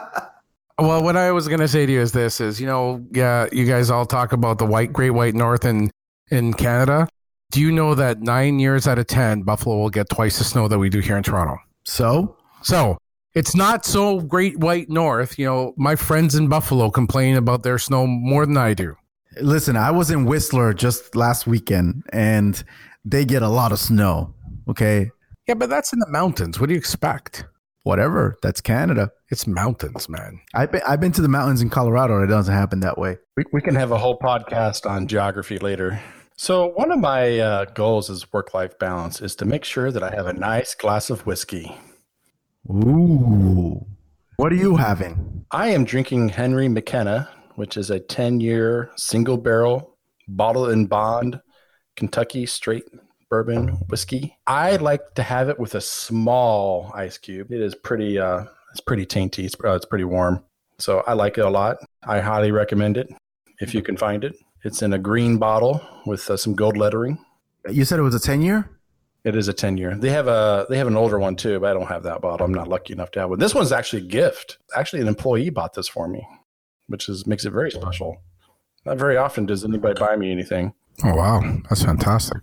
well, 0.77 1.03
what 1.03 1.15
I 1.15 1.31
was 1.31 1.47
gonna 1.47 1.67
say 1.67 1.85
to 1.85 1.91
you 1.91 2.01
is 2.01 2.11
this: 2.11 2.39
is 2.41 2.59
you 2.59 2.67
know, 2.67 3.05
yeah, 3.11 3.47
you 3.51 3.65
guys 3.65 3.89
all 3.89 4.05
talk 4.05 4.33
about 4.33 4.57
the 4.57 4.65
white, 4.65 4.91
Great 4.93 5.11
White 5.11 5.35
North 5.35 5.65
in 5.65 5.91
in 6.29 6.53
Canada. 6.53 7.07
Do 7.51 7.59
you 7.59 7.71
know 7.71 7.95
that 7.95 8.21
nine 8.21 8.59
years 8.59 8.87
out 8.87 8.97
of 8.97 9.07
ten, 9.07 9.41
Buffalo 9.43 9.77
will 9.77 9.89
get 9.89 10.09
twice 10.09 10.37
the 10.37 10.43
snow 10.45 10.67
that 10.67 10.79
we 10.79 10.89
do 10.89 10.99
here 10.99 11.17
in 11.17 11.23
Toronto? 11.23 11.57
So 11.83 12.37
So 12.61 12.97
it's 13.33 13.55
not 13.55 13.85
so 13.85 14.21
Great 14.21 14.57
White 14.59 14.89
North. 14.89 15.37
You 15.37 15.45
know, 15.45 15.73
my 15.77 15.95
friends 15.95 16.35
in 16.35 16.47
Buffalo 16.47 16.89
complain 16.89 17.35
about 17.35 17.63
their 17.63 17.77
snow 17.77 18.07
more 18.07 18.45
than 18.45 18.57
I 18.57 18.73
do. 18.73 18.95
listen, 19.41 19.75
I 19.77 19.91
was 19.91 20.11
in 20.11 20.25
Whistler 20.25 20.73
just 20.73 21.15
last 21.15 21.47
weekend, 21.47 22.03
and 22.13 22.63
they 23.05 23.25
get 23.25 23.41
a 23.41 23.49
lot 23.49 23.71
of 23.71 23.79
snow. 23.79 24.33
Okay, 24.69 25.09
Yeah, 25.47 25.55
but 25.55 25.69
that's 25.69 25.91
in 25.91 25.99
the 25.99 26.09
mountains. 26.09 26.59
What 26.59 26.67
do 26.67 26.73
you 26.73 26.77
expect? 26.79 27.45
Whatever. 27.83 28.37
That's 28.43 28.61
Canada. 28.61 29.11
It's 29.29 29.47
mountains, 29.47 30.07
man. 30.07 30.39
I've 30.53 30.71
been 30.71 30.81
I've 30.87 30.99
been 30.99 31.11
to 31.13 31.21
the 31.21 31.27
mountains 31.27 31.61
in 31.61 31.69
Colorado, 31.69 32.15
and 32.15 32.23
it 32.23 32.27
doesn't 32.27 32.53
happen 32.53 32.81
that 32.81 32.97
way. 32.97 33.17
We, 33.35 33.43
we 33.51 33.61
can 33.61 33.75
have 33.75 33.91
a 33.91 33.97
whole 33.97 34.19
podcast 34.19 34.89
on 34.89 35.07
geography 35.07 35.57
later. 35.57 35.99
So, 36.37 36.67
one 36.67 36.91
of 36.91 36.99
my 36.99 37.39
uh, 37.39 37.65
goals 37.65 38.09
as 38.09 38.31
work 38.33 38.53
life 38.53 38.77
balance 38.79 39.21
is 39.21 39.35
to 39.37 39.45
make 39.45 39.63
sure 39.63 39.91
that 39.91 40.03
I 40.03 40.13
have 40.15 40.27
a 40.27 40.33
nice 40.33 40.75
glass 40.75 41.09
of 41.09 41.25
whiskey. 41.25 41.75
Ooh, 42.69 43.85
what 44.37 44.51
are 44.51 44.55
you 44.55 44.77
having? 44.77 45.45
I 45.51 45.69
am 45.69 45.83
drinking 45.83 46.29
Henry 46.29 46.67
McKenna, 46.67 47.29
which 47.55 47.77
is 47.77 47.89
a 47.89 47.99
10 47.99 48.39
year 48.39 48.91
single 48.95 49.37
barrel 49.37 49.97
bottled 50.27 50.69
in 50.69 50.85
bond 50.85 51.41
Kentucky 51.95 52.45
straight 52.45 52.85
bourbon 53.31 53.69
whiskey. 53.87 54.37
I 54.45 54.75
like 54.75 55.15
to 55.15 55.23
have 55.23 55.49
it 55.49 55.57
with 55.57 55.73
a 55.73 55.81
small 55.81 56.91
ice 56.93 57.17
cube. 57.17 57.51
It 57.51 57.61
is 57.61 57.73
pretty 57.73 58.19
uh 58.19 58.43
it's 58.71 58.81
pretty 58.81 59.05
tainty. 59.05 59.45
It's, 59.45 59.55
uh, 59.63 59.73
it's 59.73 59.85
pretty 59.85 60.03
warm. 60.03 60.43
So 60.77 60.99
I 61.07 61.13
like 61.13 61.37
it 61.37 61.45
a 61.45 61.49
lot. 61.49 61.77
I 62.03 62.19
highly 62.19 62.51
recommend 62.51 62.97
it 62.97 63.09
if 63.59 63.73
you 63.73 63.81
can 63.81 63.97
find 63.97 64.23
it. 64.23 64.35
It's 64.63 64.81
in 64.81 64.93
a 64.93 64.99
green 64.99 65.37
bottle 65.37 65.81
with 66.05 66.29
uh, 66.29 66.37
some 66.37 66.53
gold 66.53 66.77
lettering. 66.77 67.17
You 67.69 67.85
said 67.85 67.99
it 67.99 68.03
was 68.03 68.15
a 68.15 68.19
ten 68.19 68.41
year. 68.41 68.69
It 69.23 69.35
is 69.35 69.47
a 69.47 69.53
10 69.53 69.77
year. 69.77 69.95
They 69.95 70.09
have 70.09 70.27
a 70.27 70.65
they 70.67 70.79
have 70.79 70.87
an 70.87 70.97
older 70.97 71.19
one 71.19 71.35
too, 71.35 71.59
but 71.59 71.69
I 71.69 71.73
don't 71.75 71.85
have 71.87 72.01
that 72.03 72.21
bottle. 72.21 72.43
I'm 72.43 72.53
not 72.55 72.67
lucky 72.67 72.93
enough 72.93 73.11
to 73.11 73.19
have 73.19 73.29
one. 73.29 73.37
This 73.37 73.53
one's 73.53 73.71
actually 73.71 74.01
a 74.01 74.07
gift. 74.07 74.57
Actually, 74.75 75.03
an 75.03 75.07
employee 75.07 75.51
bought 75.51 75.75
this 75.75 75.87
for 75.87 76.07
me, 76.07 76.27
which 76.87 77.07
is 77.07 77.27
makes 77.27 77.45
it 77.45 77.51
very 77.51 77.69
special. 77.69 78.19
Not 78.83 78.97
very 78.97 79.17
often 79.17 79.45
does 79.45 79.63
anybody 79.63 79.99
buy 79.99 80.15
me 80.15 80.31
anything. 80.31 80.73
Oh 81.03 81.13
wow, 81.13 81.39
that's 81.69 81.83
fantastic. 81.83 82.39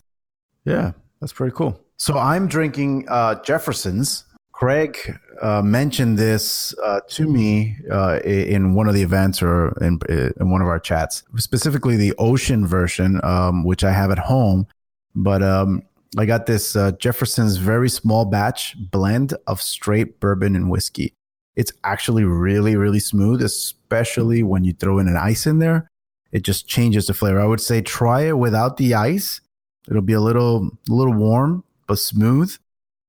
Yeah, 0.69 0.93
that's 1.21 1.33
pretty 1.33 1.55
cool. 1.57 1.81
So 1.97 2.19
I'm 2.19 2.47
drinking 2.47 3.07
uh, 3.09 3.43
Jefferson's. 3.43 4.25
Craig 4.53 5.19
uh, 5.41 5.63
mentioned 5.63 6.19
this 6.19 6.75
uh, 6.85 7.01
to 7.09 7.29
me 7.29 7.77
uh, 7.91 8.19
in 8.25 8.75
one 8.75 8.89
of 8.89 8.95
the 8.95 9.03
events 9.03 9.41
or 9.41 9.69
in, 9.81 9.99
in 10.09 10.51
one 10.51 10.61
of 10.61 10.69
our 10.69 10.81
chats, 10.81 11.23
specifically 11.37 11.97
the 11.97 12.13
ocean 12.19 12.67
version, 12.67 13.21
um, 13.25 13.65
which 13.65 13.83
I 13.83 13.93
have 13.93 14.11
at 14.11 14.19
home. 14.19 14.67
But 15.15 15.43
um, 15.43 15.83
I 16.19 16.27
got 16.27 16.47
this 16.47 16.77
uh, 16.77 16.93
Jefferson's 16.93 17.57
very 17.57 17.89
small 17.89 18.25
batch 18.25 18.77
blend 18.91 19.33
of 19.47 19.63
straight 19.63 20.21
bourbon 20.21 20.55
and 20.55 20.71
whiskey. 20.71 21.15
It's 21.57 21.73
actually 21.85 22.25
really, 22.25 22.77
really 22.77 23.01
smooth, 23.01 23.43
especially 23.43 24.43
when 24.43 24.65
you 24.65 24.73
throw 24.73 24.99
in 24.99 25.09
an 25.09 25.17
ice 25.17 25.47
in 25.47 25.61
there. 25.61 25.89
It 26.31 26.43
just 26.43 26.69
changes 26.69 27.07
the 27.07 27.15
flavor. 27.15 27.41
I 27.41 27.47
would 27.47 27.61
say 27.61 27.81
try 27.81 28.23
it 28.23 28.39
without 28.39 28.77
the 28.77 28.95
ice 28.95 29.41
It'll 29.89 30.03
be 30.03 30.13
a 30.13 30.21
little 30.21 30.71
a 30.89 30.93
little 30.93 31.15
warm 31.15 31.65
but 31.87 31.99
smooth. 31.99 32.55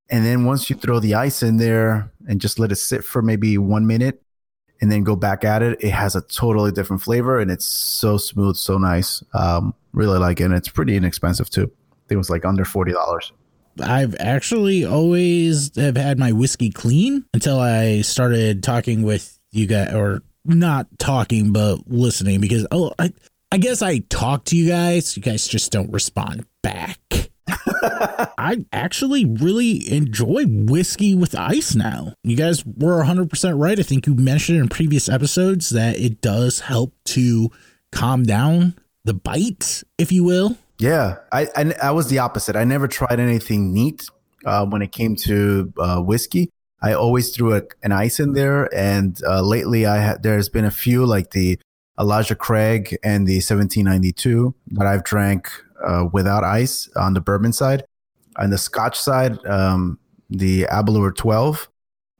And 0.10 0.26
then 0.26 0.46
once 0.46 0.70
you 0.70 0.76
throw 0.76 1.00
the 1.00 1.14
ice 1.16 1.44
in 1.44 1.58
there 1.58 2.12
and 2.28 2.42
just 2.42 2.58
let 2.58 2.72
it 2.72 2.78
sit 2.78 3.04
for 3.04 3.22
maybe 3.22 3.58
one 3.58 3.86
minute 3.86 4.22
and 4.82 4.92
then 4.92 5.04
go 5.04 5.16
back 5.16 5.44
at 5.44 5.62
it, 5.62 5.84
it 5.84 5.92
has 5.92 6.16
a 6.16 6.22
totally 6.22 6.72
different 6.72 7.04
flavor 7.04 7.40
and 7.40 7.52
it's 7.52 7.66
so 7.66 8.18
smooth, 8.18 8.56
so 8.56 8.78
nice. 8.78 9.24
Um, 9.34 9.76
really 9.94 10.18
like 10.18 10.40
it. 10.40 10.46
And 10.46 10.54
it's 10.54 10.70
pretty 10.70 10.96
inexpensive 10.96 11.50
too. 11.50 11.64
I 11.92 11.96
think 12.08 12.16
it 12.16 12.18
was 12.18 12.30
like 12.30 12.46
under 12.46 12.66
forty 12.66 12.92
dollars. 12.92 13.32
I've 13.82 14.16
actually 14.20 14.84
always 14.84 15.76
have 15.76 15.96
had 15.96 16.18
my 16.18 16.32
whiskey 16.32 16.70
clean 16.70 17.26
until 17.34 17.60
I 17.60 18.02
started 18.02 18.64
talking 18.64 19.04
with 19.04 19.40
you 19.52 19.68
guys, 19.68 19.94
or 19.94 20.22
not 20.46 20.88
talking, 20.98 21.54
but 21.54 21.88
listening 21.88 22.42
because 22.42 22.66
oh, 22.72 22.94
I 23.00 23.14
I 23.52 23.58
guess 23.58 23.82
I 23.82 24.00
talk 24.10 24.46
to 24.46 24.56
you 24.56 24.70
guys. 24.70 25.18
You 25.18 25.24
guys 25.24 25.48
just 25.48 25.72
don't 25.72 25.92
respond 25.92 26.46
back. 26.62 27.00
I 27.48 28.64
actually 28.72 29.26
really 29.26 29.92
enjoy 29.92 30.46
whiskey 30.46 31.16
with 31.16 31.34
ice 31.34 31.74
now. 31.74 32.14
You 32.24 32.38
guys 32.38 32.64
were 32.64 33.04
100% 33.04 33.60
right. 33.60 33.80
I 33.80 33.82
think 33.82 34.06
you 34.06 34.14
mentioned 34.14 34.60
in 34.60 34.70
previous 34.70 35.10
episodes 35.10 35.70
that 35.70 35.98
it 35.98 36.22
does 36.22 36.60
help 36.60 36.94
to 37.06 37.50
calm 37.92 38.22
down 38.22 38.76
the 39.04 39.16
bite, 39.16 39.84
if 39.98 40.12
you 40.12 40.24
will. 40.24 40.56
Yeah, 40.78 41.18
I, 41.32 41.48
I 41.56 41.74
I 41.84 41.92
was 41.92 42.08
the 42.08 42.20
opposite. 42.20 42.56
I 42.56 42.64
never 42.64 42.88
tried 42.88 43.20
anything 43.20 43.74
neat 43.74 44.06
uh, 44.46 44.66
when 44.66 44.82
it 44.82 44.92
came 44.92 45.16
to 45.18 45.74
uh, 45.78 46.02
whiskey. 46.02 46.52
I 46.82 46.94
always 46.94 47.36
threw 47.36 47.56
a, 47.56 47.64
an 47.84 47.92
ice 47.92 48.20
in 48.20 48.32
there, 48.32 48.74
and 48.74 49.20
uh, 49.28 49.42
lately 49.42 49.86
I 49.86 49.98
had 49.98 50.24
there's 50.24 50.48
been 50.48 50.64
a 50.64 50.72
few 50.72 51.06
like 51.06 51.32
the 51.32 51.60
Elijah 52.00 52.36
Craig 52.36 52.98
and 53.04 53.28
the 53.28 53.36
1792 53.36 54.54
that 54.72 54.88
I've 54.88 55.04
drank 55.04 55.50
uh, 55.86 56.06
without 56.12 56.44
ice 56.44 56.90
on 56.96 57.14
the 57.14 57.22
bourbon 57.22 57.54
side. 57.54 57.84
On 58.38 58.50
the 58.50 58.58
Scotch 58.58 58.98
side, 58.98 59.38
um, 59.46 60.00
the 60.30 60.66
Aberlour 60.70 61.12
12 61.12 61.70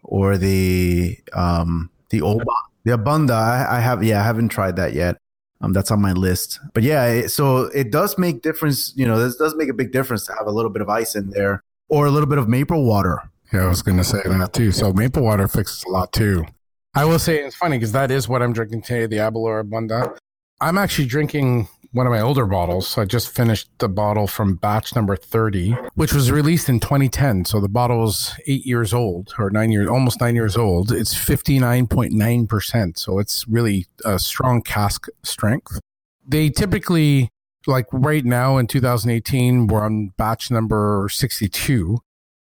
or 0.04 0.38
the 0.38 1.18
um, 1.34 1.90
the 2.10 2.22
Old 2.22 2.44
the 2.84 2.92
A'bunadh. 2.92 3.32
I, 3.32 3.78
I 3.78 3.80
have 3.80 4.04
yeah, 4.04 4.22
I 4.22 4.24
haven't 4.24 4.50
tried 4.50 4.76
that 4.78 4.94
yet. 4.94 5.18
Um, 5.62 5.74
that's 5.74 5.92
on 5.92 6.02
my 6.02 6.14
list. 6.14 6.60
But 6.74 6.84
yeah, 6.84 7.28
so 7.28 7.64
it 7.76 7.92
does 7.92 8.18
make 8.18 8.42
difference. 8.42 8.94
You 8.96 9.06
know, 9.06 9.20
this 9.20 9.36
does 9.36 9.56
make 9.56 9.70
a 9.70 9.74
big 9.74 9.92
difference 9.92 10.26
to 10.28 10.34
have 10.34 10.48
a 10.48 10.52
little 10.52 10.72
bit 10.72 10.82
of 10.82 10.90
ice 10.90 11.16
in 11.16 11.30
there 11.32 11.64
or 11.90 12.06
a 12.06 12.12
little 12.12 12.30
bit 12.30 12.38
of 12.38 12.48
maple 12.48 12.84
water. 12.84 13.30
Yeah, 13.52 13.66
I 13.66 13.68
was 13.68 13.82
going 13.82 13.98
to 13.98 14.04
say 14.04 14.22
that 14.24 14.54
too. 14.54 14.72
So 14.72 14.94
maple 14.94 15.24
water 15.24 15.48
fixes 15.48 15.84
a 15.84 15.90
lot 15.90 16.14
too. 16.14 16.46
I 16.96 17.06
will 17.06 17.20
say 17.20 17.38
it's 17.38 17.56
funny 17.56 17.78
because 17.78 17.92
that 17.92 18.12
is 18.12 18.28
what 18.28 18.42
I'm 18.42 18.54
drinking 18.54 18.82
today, 18.82 19.06
the 19.06 19.18
Aberlour 19.18 19.64
A'bunadh. 19.64 20.18
I'm 20.60 20.78
actually 20.78 21.06
drinking 21.06 21.68
one 21.92 22.06
of 22.06 22.12
my 22.12 22.20
older 22.20 22.46
bottles. 22.46 22.88
So 22.88 23.02
I 23.02 23.06
just 23.06 23.30
finished 23.30 23.70
the 23.80 23.90
bottle 23.90 24.28
from 24.28 24.56
batch 24.56 24.96
number 24.96 25.16
30, 25.16 25.72
which 25.96 26.14
was 26.14 26.32
released 26.32 26.70
in 26.70 26.80
2010. 26.80 27.46
So 27.46 27.60
the 27.60 27.70
bottle 27.70 28.08
is 28.08 28.36
eight 28.48 28.66
years 28.66 28.94
old 28.94 29.34
or 29.40 29.50
nine 29.50 29.72
years, 29.72 29.88
almost 29.88 30.22
nine 30.22 30.36
years 30.36 30.58
old. 30.58 30.92
It's 30.92 31.16
59.9%. 31.16 32.98
So 32.98 33.20
it's 33.20 33.48
really 33.48 33.88
a 34.06 34.20
strong 34.20 34.62
cask 34.62 35.08
strength. 35.24 35.80
They 36.28 36.50
typically, 36.50 37.30
like 37.66 37.88
right 37.92 38.26
now 38.26 38.58
in 38.58 38.68
2018, 38.68 39.68
we're 39.68 39.84
on 39.84 40.14
batch 40.18 40.52
number 40.52 41.08
62. 41.10 42.00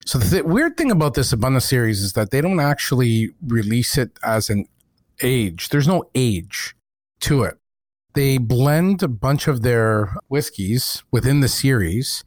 So 0.10 0.18
the 0.18 0.28
th- 0.28 0.44
weird 0.44 0.76
thing 0.76 0.90
about 0.90 1.14
this 1.14 1.32
A'bunadh 1.32 1.62
series 1.62 2.02
is 2.02 2.14
that 2.14 2.32
they 2.32 2.42
don't 2.42 2.60
actually 2.60 3.30
release 3.46 3.96
it 3.96 4.10
as 4.24 4.50
an 4.50 4.66
age. 5.22 5.70
There's 5.70 5.88
no 5.88 6.04
age 6.16 6.76
to 7.20 7.44
it. 7.44 7.60
They 8.16 8.40
blend 8.40 9.04
a 9.04 9.08
bunch 9.08 9.48
of 9.48 9.62
their 9.62 10.16
whiskeys 10.28 11.04
within 11.12 11.42
the 11.42 11.48
series. 11.48 12.24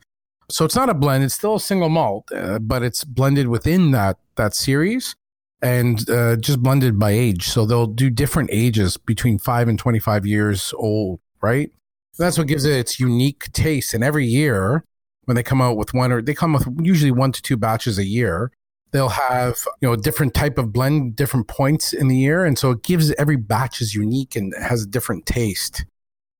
So 0.48 0.64
it's 0.64 0.76
not 0.76 0.90
a 0.90 0.94
blend, 0.94 1.24
it's 1.24 1.34
still 1.34 1.56
a 1.56 1.60
single 1.60 1.88
malt, 1.88 2.30
uh, 2.32 2.60
but 2.60 2.84
it's 2.84 3.02
blended 3.02 3.48
within 3.48 3.90
that 3.90 4.18
that 4.36 4.54
series 4.54 5.16
and 5.60 6.08
uh, 6.08 6.36
just 6.36 6.62
blended 6.62 7.00
by 7.00 7.10
age. 7.10 7.48
So 7.48 7.66
they'll 7.66 7.88
do 7.88 8.10
different 8.10 8.50
ages 8.52 8.96
between 8.96 9.40
5 9.40 9.66
and 9.66 9.76
25 9.76 10.24
years 10.24 10.72
old, 10.76 11.18
right? 11.40 11.72
That's 12.16 12.38
what 12.38 12.46
gives 12.46 12.64
it 12.64 12.78
its 12.78 13.00
unique 13.00 13.50
taste 13.50 13.92
and 13.92 14.04
every 14.04 14.26
year 14.26 14.84
when 15.24 15.34
they 15.34 15.42
come 15.42 15.60
out 15.60 15.76
with 15.76 15.94
one 15.94 16.12
or 16.12 16.20
they 16.20 16.34
come 16.34 16.52
with 16.52 16.66
usually 16.80 17.10
one 17.10 17.32
to 17.32 17.42
two 17.42 17.56
batches 17.56 17.98
a 17.98 18.04
year 18.04 18.50
They'll 18.92 19.08
have 19.08 19.66
you 19.80 19.88
know 19.88 19.94
a 19.94 19.96
different 19.96 20.34
type 20.34 20.58
of 20.58 20.70
blend, 20.70 21.16
different 21.16 21.48
points 21.48 21.94
in 21.94 22.08
the 22.08 22.16
year, 22.16 22.44
and 22.44 22.58
so 22.58 22.72
it 22.72 22.82
gives 22.82 23.10
every 23.14 23.36
batch 23.36 23.80
is 23.80 23.94
unique 23.94 24.36
and 24.36 24.54
has 24.60 24.82
a 24.82 24.86
different 24.86 25.24
taste. 25.24 25.86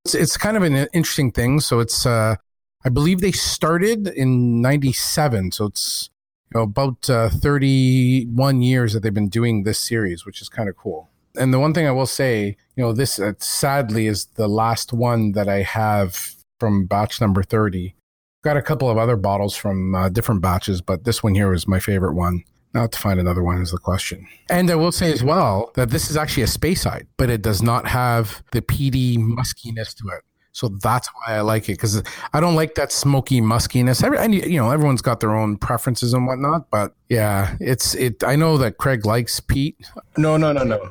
It's, 0.05 0.14
it's 0.14 0.37
kind 0.37 0.59
of 0.59 0.62
an 0.62 0.75
interesting 0.92 1.33
thing. 1.33 1.61
So 1.61 1.81
it's 1.81 2.05
uh, 2.05 2.37
I 2.85 2.88
believe 2.90 3.23
they 3.23 3.33
started 3.33 4.09
in 4.09 4.61
'97, 4.61 5.53
so 5.53 5.64
it's 5.64 6.11
you 6.53 6.59
know 6.59 6.64
about 6.64 7.09
uh, 7.09 7.31
31 7.31 8.61
years 8.61 8.92
that 8.92 9.01
they've 9.03 9.14
been 9.14 9.31
doing 9.31 9.62
this 9.62 9.79
series, 9.79 10.27
which 10.27 10.42
is 10.42 10.51
kind 10.51 10.68
of 10.68 10.77
cool. 10.77 11.09
And 11.35 11.55
the 11.55 11.59
one 11.59 11.73
thing 11.73 11.87
I 11.87 11.92
will 11.92 12.05
say, 12.05 12.59
you 12.77 12.85
know, 12.85 12.92
this 12.92 13.18
uh, 13.18 13.33
sadly 13.38 14.07
is 14.07 14.27
the 14.35 14.47
last 14.47 14.92
one 14.92 15.33
that 15.33 15.49
I 15.49 15.62
have 15.62 16.35
from 16.61 16.85
batch 16.85 17.18
number 17.18 17.42
30. 17.42 17.95
Got 18.42 18.57
a 18.57 18.62
couple 18.62 18.90
of 18.90 18.98
other 18.98 19.16
bottles 19.16 19.55
from 19.55 19.94
uh, 19.94 20.09
different 20.09 20.42
batches, 20.42 20.81
but 20.81 21.05
this 21.05 21.22
one 21.22 21.35
here 21.35 21.50
was 21.50 21.68
my 21.68 21.78
favorite 21.78 22.14
one. 22.14 22.42
Now 22.74 22.87
to 22.87 22.98
find 22.98 23.20
another 23.20 23.42
one 23.42 23.61
is 23.61 23.70
the 23.70 23.78
question. 23.78 24.26
And 24.48 24.70
I 24.70 24.74
will 24.74 24.92
say 24.92 25.12
as 25.12 25.22
well 25.22 25.70
that 25.74 25.90
this 25.90 26.11
is 26.11 26.16
actually 26.16 26.44
a 26.44 26.46
Speyside, 26.46 27.07
but 27.18 27.31
it 27.31 27.42
does 27.42 27.62
not 27.62 27.87
have 27.87 28.42
the 28.52 28.62
peaty 28.62 29.16
muskiness 29.16 29.94
to 29.96 30.09
it. 30.09 30.22
So 30.52 30.68
that's 30.83 31.09
why 31.09 31.37
I 31.37 31.40
like 31.40 31.68
it 31.68 31.74
because 31.74 32.02
I 32.33 32.40
don't 32.40 32.55
like 32.55 32.74
that 32.74 32.92
smoky 32.92 33.40
muskiness. 33.40 34.02
Every, 34.02 34.18
and, 34.18 34.35
you 34.35 34.59
know, 34.59 34.70
everyone's 34.70 35.02
got 35.02 35.20
their 35.20 35.35
own 35.35 35.57
preferences 35.57 36.12
and 36.12 36.26
whatnot, 36.26 36.70
but 36.70 36.94
yeah, 37.09 37.57
it's 37.61 37.94
it. 37.94 38.22
I 38.24 38.37
know 38.37 38.59
that 38.59 38.76
Craig 38.76 39.07
likes 39.07 39.40
peat. 39.40 39.76
No, 40.16 40.37
no, 40.37 40.52
no, 40.52 40.64
no. 40.64 40.90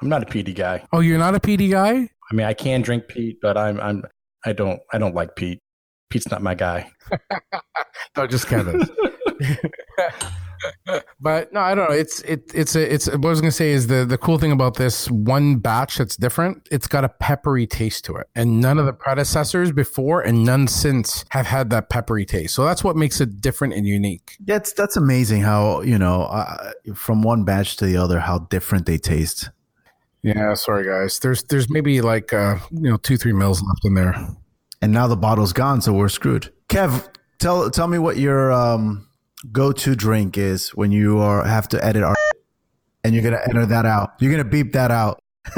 I'm 0.00 0.08
not 0.08 0.22
a 0.22 0.26
peaty 0.26 0.52
guy. 0.52 0.86
Oh, 0.92 1.00
you're 1.00 1.18
not 1.18 1.34
a 1.34 1.40
peaty 1.40 1.68
guy? 1.68 2.08
I 2.30 2.34
mean, 2.34 2.46
I 2.46 2.54
can 2.54 2.82
drink 2.82 3.08
peat, 3.08 3.40
but 3.40 3.56
I'm 3.56 3.80
I'm 3.80 4.04
I 4.44 4.52
don't 4.52 4.80
I 4.92 4.98
don't 4.98 5.14
like 5.14 5.36
peat. 5.36 5.58
Pete's 6.08 6.30
not 6.30 6.42
my 6.42 6.54
guy. 6.54 6.90
no, 8.16 8.26
just 8.26 8.46
Kevin. 8.46 8.82
but 11.20 11.52
no, 11.52 11.60
I 11.60 11.74
don't 11.74 11.88
know. 11.88 11.94
It's 11.94 12.20
it 12.22 12.50
it's 12.54 12.74
a 12.74 12.92
it's 12.92 13.06
what 13.08 13.26
I 13.26 13.30
was 13.30 13.40
gonna 13.40 13.50
say 13.50 13.70
is 13.70 13.86
the 13.86 14.04
the 14.04 14.18
cool 14.18 14.38
thing 14.38 14.52
about 14.52 14.76
this 14.76 15.10
one 15.10 15.56
batch 15.56 15.98
that's 15.98 16.16
different. 16.16 16.68
It's 16.70 16.86
got 16.86 17.04
a 17.04 17.08
peppery 17.08 17.66
taste 17.66 18.04
to 18.06 18.16
it, 18.16 18.28
and 18.34 18.60
none 18.60 18.78
of 18.78 18.86
the 18.86 18.92
predecessors 18.92 19.72
before 19.72 20.20
and 20.20 20.44
none 20.44 20.66
since 20.66 21.24
have 21.30 21.46
had 21.46 21.70
that 21.70 21.90
peppery 21.90 22.24
taste. 22.24 22.54
So 22.54 22.64
that's 22.64 22.82
what 22.82 22.96
makes 22.96 23.20
it 23.20 23.40
different 23.40 23.74
and 23.74 23.86
unique. 23.86 24.36
That's 24.40 24.72
that's 24.72 24.96
amazing 24.96 25.42
how 25.42 25.82
you 25.82 25.98
know 25.98 26.22
uh, 26.22 26.72
from 26.94 27.22
one 27.22 27.44
batch 27.44 27.76
to 27.78 27.86
the 27.86 27.96
other 27.96 28.20
how 28.20 28.40
different 28.40 28.86
they 28.86 28.98
taste. 28.98 29.50
Yeah, 30.22 30.54
sorry 30.54 30.84
guys. 30.84 31.18
There's 31.20 31.44
there's 31.44 31.70
maybe 31.70 32.00
like 32.00 32.32
uh, 32.32 32.58
you 32.70 32.90
know 32.90 32.96
two 32.96 33.16
three 33.16 33.32
mils 33.32 33.62
left 33.62 33.84
in 33.84 33.94
there, 33.94 34.14
and 34.80 34.92
now 34.92 35.06
the 35.06 35.16
bottle's 35.16 35.52
gone, 35.52 35.80
so 35.80 35.92
we're 35.92 36.08
screwed. 36.08 36.52
Kev, 36.68 37.08
tell 37.38 37.70
tell 37.70 37.88
me 37.88 37.98
what 37.98 38.16
your 38.16 38.52
um 38.52 39.08
go 39.52 39.72
to 39.72 39.94
drink 39.94 40.36
is 40.36 40.70
when 40.70 40.92
you 40.92 41.18
are 41.18 41.44
have 41.44 41.68
to 41.68 41.84
edit 41.84 42.02
our 42.02 42.16
and 43.04 43.14
you're 43.14 43.24
gonna 43.24 43.40
enter 43.48 43.66
that 43.66 43.86
out. 43.86 44.14
You're 44.20 44.30
gonna 44.30 44.44
beep 44.44 44.72
that 44.72 44.90
out. 44.90 45.20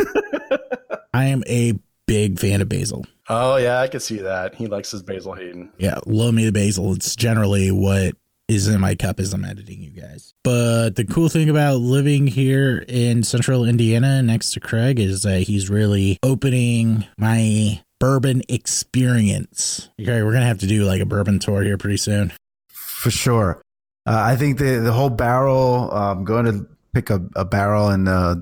I 1.15 1.27
am 1.27 1.43
a 1.49 1.75
big 2.07 2.39
fan 2.39 2.61
of 2.61 2.69
basil. 2.69 3.07
Oh 3.29 3.57
yeah, 3.57 3.81
I 3.81 3.89
can 3.89 4.01
see 4.01 4.19
that. 4.19 4.55
He 4.55 4.67
likes 4.67 4.91
his 4.91 5.03
basil 5.03 5.35
Hayden. 5.35 5.73
Yeah, 5.79 5.99
love 6.07 6.35
me 6.35 6.45
the 6.45 6.53
basil. 6.53 6.93
It's 6.95 7.15
generally 7.17 7.71
what 7.71 8.15
is 8.49 8.67
in 8.67 8.81
my 8.81 8.97
cup 8.97 9.21
as 9.21 9.33
I'm 9.33 9.45
editing 9.45 9.81
you 9.81 9.91
guys. 9.91 10.35
But 10.43 10.97
the 10.97 11.05
cool 11.05 11.29
thing 11.29 11.49
about 11.49 11.77
living 11.77 12.27
here 12.27 12.85
in 12.89 13.23
central 13.23 13.65
Indiana 13.65 14.23
next 14.23 14.51
to 14.53 14.61
Craig 14.61 14.99
is 14.99 15.23
that 15.23 15.43
he's 15.43 15.71
really 15.71 16.19
opening 16.25 17.07
my 17.17 17.81
bourbon 18.01 18.43
experience. 18.49 19.89
Okay, 20.01 20.23
we're 20.23 20.33
gonna 20.33 20.47
have 20.47 20.59
to 20.59 20.67
do 20.67 20.85
like 20.85 21.01
a 21.01 21.07
bourbon 21.07 21.39
tour 21.39 21.63
here 21.63 21.79
pretty 21.79 21.99
soon. 21.99 22.33
For 22.69 23.11
sure. 23.11 23.63
Uh, 24.07 24.21
I 24.25 24.37
think 24.37 24.59
the 24.59 24.81
the 24.81 24.93
whole 24.93 25.11
barrel, 25.11 25.93
um, 25.95 26.25
going 26.25 26.47
to 26.47 26.67
pick 26.93 27.11
a, 27.11 27.25
a 27.37 27.45
barrel 27.45 27.89
and 27.89 28.09
uh, 28.09 28.37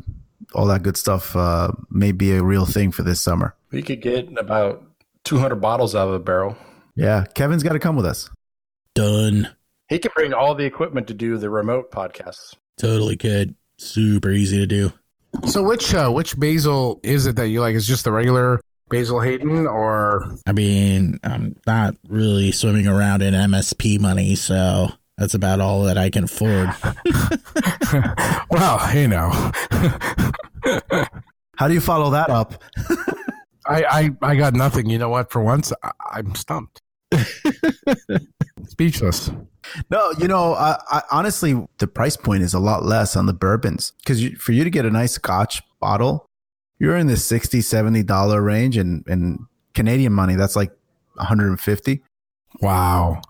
all 0.54 0.66
that 0.66 0.82
good 0.82 0.96
stuff 0.96 1.36
uh, 1.36 1.72
may 1.90 2.12
be 2.12 2.32
a 2.32 2.42
real 2.42 2.64
thing 2.64 2.92
for 2.92 3.02
this 3.02 3.20
summer. 3.20 3.54
We 3.70 3.82
could 3.82 4.00
get 4.00 4.28
about 4.38 4.82
200 5.24 5.56
bottles 5.56 5.94
out 5.94 6.08
of 6.08 6.14
a 6.14 6.18
barrel. 6.18 6.56
Yeah, 6.94 7.24
Kevin's 7.34 7.62
got 7.62 7.74
to 7.74 7.78
come 7.78 7.96
with 7.96 8.06
us. 8.06 8.30
Done. 8.94 9.54
He 9.88 9.98
can 9.98 10.10
bring 10.14 10.32
all 10.32 10.54
the 10.54 10.64
equipment 10.64 11.06
to 11.08 11.14
do 11.14 11.36
the 11.38 11.50
remote 11.50 11.90
podcasts. 11.90 12.54
Totally 12.78 13.16
could. 13.16 13.54
Super 13.78 14.30
easy 14.30 14.58
to 14.58 14.66
do. 14.66 14.92
So 15.46 15.62
which 15.62 15.94
uh, 15.94 16.10
which 16.10 16.38
basil 16.38 17.00
is 17.02 17.26
it 17.26 17.36
that 17.36 17.48
you 17.48 17.60
like? 17.60 17.74
Is 17.74 17.86
just 17.86 18.04
the 18.04 18.12
regular 18.12 18.60
Basil 18.88 19.20
Hayden 19.20 19.66
or 19.66 20.36
I 20.46 20.52
mean, 20.52 21.18
I'm 21.24 21.56
not 21.66 21.94
really 22.08 22.52
swimming 22.52 22.86
around 22.86 23.22
in 23.22 23.34
MSP 23.34 24.00
money, 24.00 24.34
so 24.34 24.88
that's 25.16 25.34
about 25.34 25.60
all 25.60 25.84
that 25.84 25.98
I 25.98 26.10
can 26.10 26.24
afford. 26.24 26.70
well, 28.50 28.96
you 28.96 29.08
know. 29.08 29.30
How 31.56 31.66
do 31.66 31.74
you 31.74 31.80
follow 31.80 32.10
that 32.10 32.30
up? 32.30 32.62
I, 33.66 33.84
I 33.84 34.10
I 34.22 34.36
got 34.36 34.54
nothing. 34.54 34.88
You 34.88 34.98
know 34.98 35.08
what? 35.08 35.30
For 35.30 35.42
once, 35.42 35.72
I, 35.82 35.90
I'm 36.12 36.34
stumped. 36.34 36.80
Speechless. 38.68 39.30
No, 39.90 40.12
you 40.18 40.28
know, 40.28 40.54
I, 40.54 40.78
I, 40.90 41.02
honestly, 41.10 41.66
the 41.78 41.86
price 41.86 42.16
point 42.16 42.42
is 42.42 42.54
a 42.54 42.58
lot 42.58 42.84
less 42.84 43.16
on 43.16 43.26
the 43.26 43.34
bourbons 43.34 43.92
because 43.98 44.24
for 44.38 44.52
you 44.52 44.64
to 44.64 44.70
get 44.70 44.86
a 44.86 44.90
nice 44.90 45.12
Scotch 45.12 45.62
bottle, 45.80 46.27
you're 46.78 46.96
in 46.96 47.06
the 47.06 47.16
60 47.16 47.60
70 47.60 48.02
dollar 48.02 48.42
range, 48.42 48.76
and 48.76 49.04
and 49.06 49.40
Canadian 49.74 50.12
money, 50.12 50.34
that's 50.34 50.56
like 50.56 50.70
150. 51.14 52.02
Wow. 52.60 53.20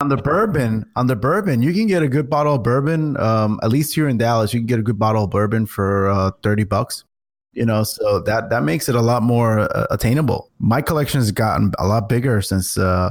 On 0.00 0.08
the 0.08 0.16
bourbon, 0.16 0.88
on 0.94 1.08
the 1.08 1.16
bourbon, 1.16 1.60
you 1.60 1.72
can 1.72 1.88
get 1.88 2.04
a 2.04 2.08
good 2.08 2.30
bottle 2.30 2.54
of 2.54 2.62
bourbon. 2.62 3.16
Um, 3.18 3.58
at 3.64 3.70
least 3.70 3.96
here 3.96 4.08
in 4.08 4.16
Dallas, 4.16 4.54
you 4.54 4.60
can 4.60 4.66
get 4.66 4.78
a 4.78 4.82
good 4.82 4.98
bottle 4.98 5.24
of 5.24 5.30
bourbon 5.30 5.66
for 5.66 6.08
uh, 6.08 6.30
30 6.42 6.64
bucks 6.64 7.04
you 7.58 7.66
know 7.66 7.82
so 7.82 8.20
that 8.20 8.50
that 8.50 8.62
makes 8.62 8.88
it 8.88 8.94
a 8.94 9.00
lot 9.00 9.22
more 9.22 9.60
uh, 9.60 9.86
attainable 9.90 10.50
my 10.58 10.80
collection 10.80 11.18
has 11.18 11.32
gotten 11.32 11.72
a 11.78 11.86
lot 11.86 12.08
bigger 12.08 12.40
since 12.40 12.78
uh 12.78 13.10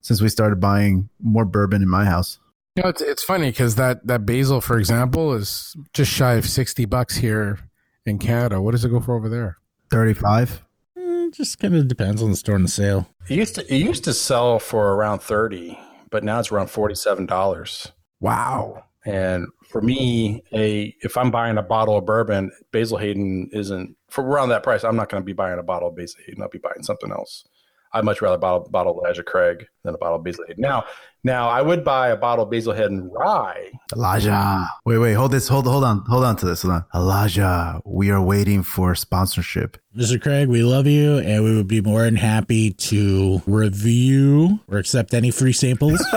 since 0.00 0.20
we 0.20 0.28
started 0.28 0.60
buying 0.60 1.08
more 1.20 1.44
bourbon 1.44 1.82
in 1.82 1.88
my 1.88 2.04
house 2.04 2.38
you 2.74 2.82
know 2.82 2.88
it's, 2.88 3.00
it's 3.00 3.22
funny 3.22 3.50
because 3.50 3.76
that 3.76 4.04
that 4.06 4.26
basil 4.26 4.60
for 4.60 4.78
example 4.78 5.32
is 5.34 5.76
just 5.92 6.10
shy 6.10 6.34
of 6.34 6.46
60 6.46 6.84
bucks 6.86 7.16
here 7.16 7.58
in 8.06 8.18
canada 8.18 8.60
what 8.60 8.72
does 8.72 8.84
it 8.84 8.90
go 8.90 9.00
for 9.00 9.14
over 9.14 9.28
there 9.28 9.58
35 9.90 10.62
it 10.96 11.34
just 11.34 11.58
kind 11.58 11.74
of 11.74 11.88
depends 11.88 12.22
on 12.22 12.30
the 12.30 12.36
store 12.36 12.56
and 12.56 12.64
the 12.64 12.68
sale 12.68 13.08
it 13.28 13.34
used 13.34 13.54
to 13.56 13.74
it 13.74 13.78
used 13.78 14.04
to 14.04 14.12
sell 14.12 14.58
for 14.58 14.94
around 14.94 15.20
30 15.20 15.78
but 16.10 16.24
now 16.24 16.38
it's 16.38 16.52
around 16.52 16.68
$47 16.68 17.92
wow 18.20 18.84
and 19.06 19.46
for 19.68 19.80
me, 19.80 20.42
a 20.52 20.94
if 21.00 21.16
I'm 21.16 21.30
buying 21.30 21.58
a 21.58 21.62
bottle 21.62 21.96
of 21.96 22.04
bourbon, 22.04 22.50
Basil 22.72 22.98
Hayden 22.98 23.48
isn't 23.52 23.96
for 24.08 24.24
around 24.24 24.48
that 24.48 24.64
price. 24.64 24.82
I'm 24.84 24.96
not 24.96 25.08
going 25.08 25.22
to 25.22 25.24
be 25.24 25.32
buying 25.32 25.58
a 25.58 25.62
bottle 25.62 25.88
of 25.88 25.96
Basil 25.96 26.20
Hayden. 26.26 26.42
I'll 26.42 26.48
be 26.48 26.58
buying 26.58 26.82
something 26.82 27.12
else. 27.12 27.44
I'd 27.92 28.04
much 28.04 28.20
rather 28.20 28.36
buy 28.36 28.56
a 28.56 28.60
bottle 28.60 28.98
of 28.98 29.04
Elijah 29.04 29.22
Craig 29.22 29.66
than 29.84 29.94
a 29.94 29.98
bottle 29.98 30.16
of 30.16 30.24
Basil 30.24 30.44
Hayden. 30.48 30.62
Now, 30.62 30.84
now 31.26 31.48
I 31.48 31.60
would 31.60 31.84
buy 31.84 32.08
a 32.08 32.16
bottle 32.16 32.44
of 32.44 32.50
Basil 32.50 32.72
Hayden 32.72 33.10
rye. 33.10 33.72
Elijah, 33.94 34.68
wait, 34.84 34.98
wait, 34.98 35.14
hold 35.14 35.32
this, 35.32 35.48
hold, 35.48 35.66
hold 35.66 35.84
on, 35.84 36.04
hold 36.06 36.24
on 36.24 36.36
to 36.36 36.46
this. 36.46 36.62
Hold 36.62 36.74
on, 36.74 36.84
Elijah, 36.94 37.80
we 37.84 38.10
are 38.10 38.22
waiting 38.22 38.62
for 38.62 38.94
sponsorship. 38.94 39.76
Mr. 39.94 40.22
Craig, 40.22 40.48
we 40.48 40.62
love 40.62 40.86
you, 40.86 41.18
and 41.18 41.44
we 41.44 41.54
would 41.54 41.68
be 41.68 41.80
more 41.80 42.04
than 42.04 42.16
happy 42.16 42.72
to 42.72 43.42
review 43.46 44.60
or 44.68 44.78
accept 44.78 45.12
any 45.12 45.30
free 45.30 45.52
samples. 45.52 46.02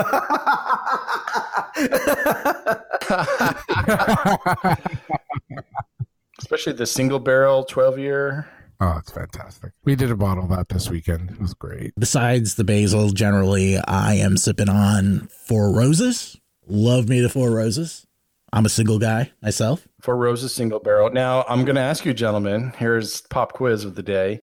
Especially 6.38 6.72
the 6.72 6.86
single 6.86 7.18
barrel 7.18 7.64
12 7.64 7.98
year. 7.98 8.48
Oh, 8.82 8.96
it's 8.98 9.12
fantastic. 9.12 9.72
We 9.84 9.94
did 9.94 10.10
a 10.10 10.16
bottle 10.16 10.44
of 10.44 10.50
that 10.50 10.70
this 10.70 10.88
weekend. 10.88 11.32
It 11.32 11.40
was 11.40 11.52
great. 11.52 11.92
Besides 11.98 12.54
the 12.54 12.64
basil, 12.64 13.10
generally, 13.10 13.76
I 13.76 14.14
am 14.14 14.38
sipping 14.38 14.70
on 14.70 15.28
Four 15.46 15.74
Roses. 15.74 16.38
Love 16.66 17.08
me 17.08 17.20
the 17.20 17.28
Four 17.28 17.50
Roses. 17.50 18.06
I'm 18.52 18.64
a 18.64 18.70
single 18.70 18.98
guy 18.98 19.32
myself. 19.42 19.86
Four 20.00 20.16
Roses 20.16 20.54
single 20.54 20.80
barrel. 20.80 21.10
Now, 21.10 21.44
I'm 21.46 21.64
going 21.64 21.76
to 21.76 21.82
ask 21.82 22.06
you, 22.06 22.14
gentlemen, 22.14 22.72
here's 22.78 23.20
pop 23.22 23.52
quiz 23.52 23.84
of 23.84 23.96
the 23.96 24.02
day. 24.02 24.40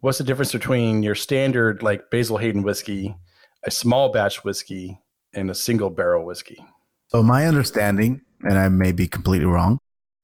What's 0.00 0.18
the 0.18 0.24
difference 0.24 0.52
between 0.52 1.02
your 1.02 1.16
standard, 1.16 1.82
like 1.82 2.10
Basil 2.10 2.38
Hayden 2.38 2.62
whiskey, 2.62 3.16
a 3.64 3.70
small 3.70 4.12
batch 4.12 4.44
whiskey, 4.44 5.00
and 5.32 5.50
a 5.50 5.54
single 5.54 5.90
barrel 5.90 6.24
whiskey? 6.24 6.64
So 7.08 7.22
my 7.22 7.46
understanding, 7.46 8.20
and 8.42 8.56
I 8.56 8.68
may 8.68 8.92
be 8.92 9.08
completely 9.08 9.46
wrong, 9.46 9.78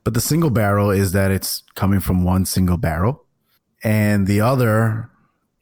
but 0.05 0.15
the 0.15 0.21
single 0.21 0.51
barrel 0.51 0.91
is 0.91 1.13
that 1.13 1.31
it's 1.31 1.65
coming 1.75 2.01
from 2.01 2.25
one 2.25 2.47
single 2.47 2.77
barrel, 2.77 3.27
and 3.83 4.27
the 4.27 4.41
other 4.41 5.11